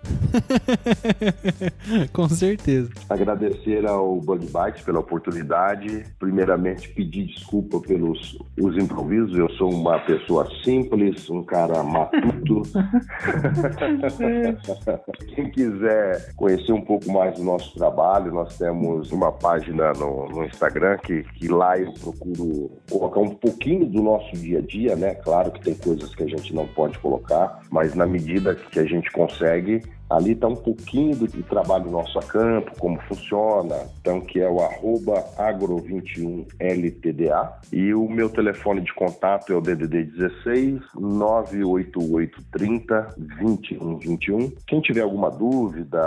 com 2.13 2.29
certeza. 2.29 2.91
Agradecer 3.09 3.87
ao 3.87 4.17
Bug 4.17 4.47
Bites 4.47 4.85
pela 4.85 5.01
oportunidade. 5.01 6.05
Primeiramente, 6.19 6.91
pedir 6.91 7.27
desculpa 7.27 7.81
pelos 7.81 8.39
os 8.61 8.77
improvisos. 8.77 9.37
Eu 9.37 9.51
sou 9.53 9.73
uma 9.73 9.99
pessoa 10.01 10.49
simples, 10.63 11.31
um 11.31 11.43
cara 11.43 11.83
matuto. 11.83 12.63
Quem 15.35 15.51
quiser 15.51 16.35
conhecer 16.35 16.73
um 16.73 16.83
pouco 16.83 17.11
mais 17.11 17.39
do 17.39 17.45
nosso 17.45 17.75
trabalho, 17.75 18.33
nós 18.33 18.59
temos 18.59 19.11
uma 19.13 19.33
página 19.33 19.93
no, 19.93 20.29
no 20.29 20.45
Instagram 20.45 20.99
que, 20.99 21.23
que 21.35 21.49
lá 21.49 21.79
eu 21.79 21.93
procuro 21.93 22.71
colocar 22.91 23.21
um 23.21 23.31
pouquinho 23.31 23.87
do 23.87 24.03
nosso 24.03 24.37
dia 24.37 24.59
a 24.59 24.63
dia, 24.63 24.97
né? 24.97 25.15
Claro 25.15 25.51
que 25.51 25.61
tem 25.61 25.75
coisas 25.75 26.15
que 26.15 26.23
a 26.23 26.27
gente 26.27 26.55
não 26.55 26.67
pode 26.67 26.99
colocar, 26.99 27.54
mas 27.71 27.95
na 27.95 28.07
medida 28.07 28.55
que 28.55 28.79
a 28.79 28.85
gente 28.85 29.11
consegue, 29.11 29.83
ali 30.09 30.33
está 30.33 30.49
um 30.49 30.57
pouquinho 30.57 31.15
do, 31.17 31.27
do 31.27 31.43
trabalho 31.45 31.91
nosso 31.91 32.19
a 32.19 32.23
campo, 32.23 32.73
como 32.79 33.01
funciona, 33.03 33.77
então 34.01 34.21
que 34.21 34.41
é 34.41 34.49
o 34.49 34.61
arroba 34.61 35.23
agro21ltda 35.39 37.53
e 37.73 37.95
o 37.95 38.09
meu 38.09 38.29
telefone 38.29 38.81
de 38.81 38.93
contato 38.93 39.53
é 39.53 39.57
o 39.57 39.61
DDD 39.61 40.03
16 40.05 40.81
98830 40.95 43.15
2121. 43.17 44.53
Quem 44.67 44.81
tiver 44.81 45.03
alguma 45.03 45.31
dúvida, 45.31 46.03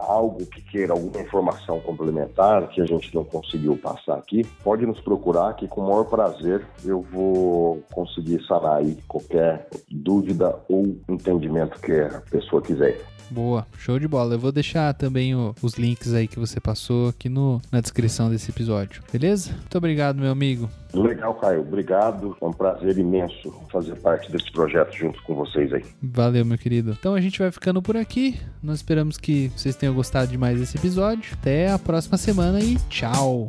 algo 0.00 0.46
que 0.46 0.62
queira, 0.62 0.92
alguma 0.92 1.20
informação 1.20 1.80
complementar 1.80 2.68
que 2.68 2.80
a 2.80 2.86
gente 2.86 3.12
não 3.14 3.24
conseguiu 3.24 3.76
passar 3.76 4.16
aqui, 4.16 4.46
pode 4.62 4.86
nos 4.86 5.00
procurar 5.00 5.54
que 5.54 5.66
com 5.68 5.82
o 5.82 5.88
maior 5.88 6.04
prazer 6.04 6.64
eu 6.84 7.00
vou 7.00 7.82
conseguir 7.92 8.42
sanar 8.46 8.76
aí 8.78 8.96
qualquer 9.06 9.68
dúvida 9.90 10.58
ou 10.68 10.96
entendimento 11.08 11.80
que 11.80 11.92
a 11.92 12.22
pessoa 12.30 12.62
quiser. 12.62 13.11
Boa, 13.32 13.66
show 13.78 13.98
de 13.98 14.06
bola. 14.06 14.34
Eu 14.34 14.38
vou 14.38 14.52
deixar 14.52 14.92
também 14.94 15.34
o- 15.34 15.54
os 15.62 15.74
links 15.74 16.12
aí 16.12 16.28
que 16.28 16.38
você 16.38 16.60
passou 16.60 17.08
aqui 17.08 17.28
no, 17.28 17.60
na 17.72 17.80
descrição 17.80 18.28
desse 18.30 18.50
episódio, 18.50 19.02
beleza? 19.12 19.52
Muito 19.52 19.78
obrigado, 19.78 20.18
meu 20.20 20.30
amigo. 20.30 20.68
Legal, 20.92 21.34
Caio. 21.36 21.60
Obrigado. 21.62 22.36
É 22.40 22.44
um 22.44 22.52
prazer 22.52 22.98
imenso 22.98 23.50
fazer 23.72 23.94
parte 23.96 24.30
desse 24.30 24.52
projeto 24.52 24.92
junto 24.94 25.22
com 25.22 25.34
vocês 25.34 25.72
aí. 25.72 25.82
Valeu, 26.02 26.44
meu 26.44 26.58
querido. 26.58 26.94
Então 26.98 27.14
a 27.14 27.20
gente 27.20 27.38
vai 27.38 27.50
ficando 27.50 27.80
por 27.80 27.96
aqui. 27.96 28.38
Nós 28.62 28.76
esperamos 28.76 29.16
que 29.16 29.50
vocês 29.56 29.74
tenham 29.74 29.94
gostado 29.94 30.30
demais 30.30 30.58
desse 30.60 30.76
episódio. 30.76 31.32
Até 31.32 31.70
a 31.70 31.78
próxima 31.78 32.18
semana 32.18 32.60
e 32.60 32.76
tchau! 32.90 33.48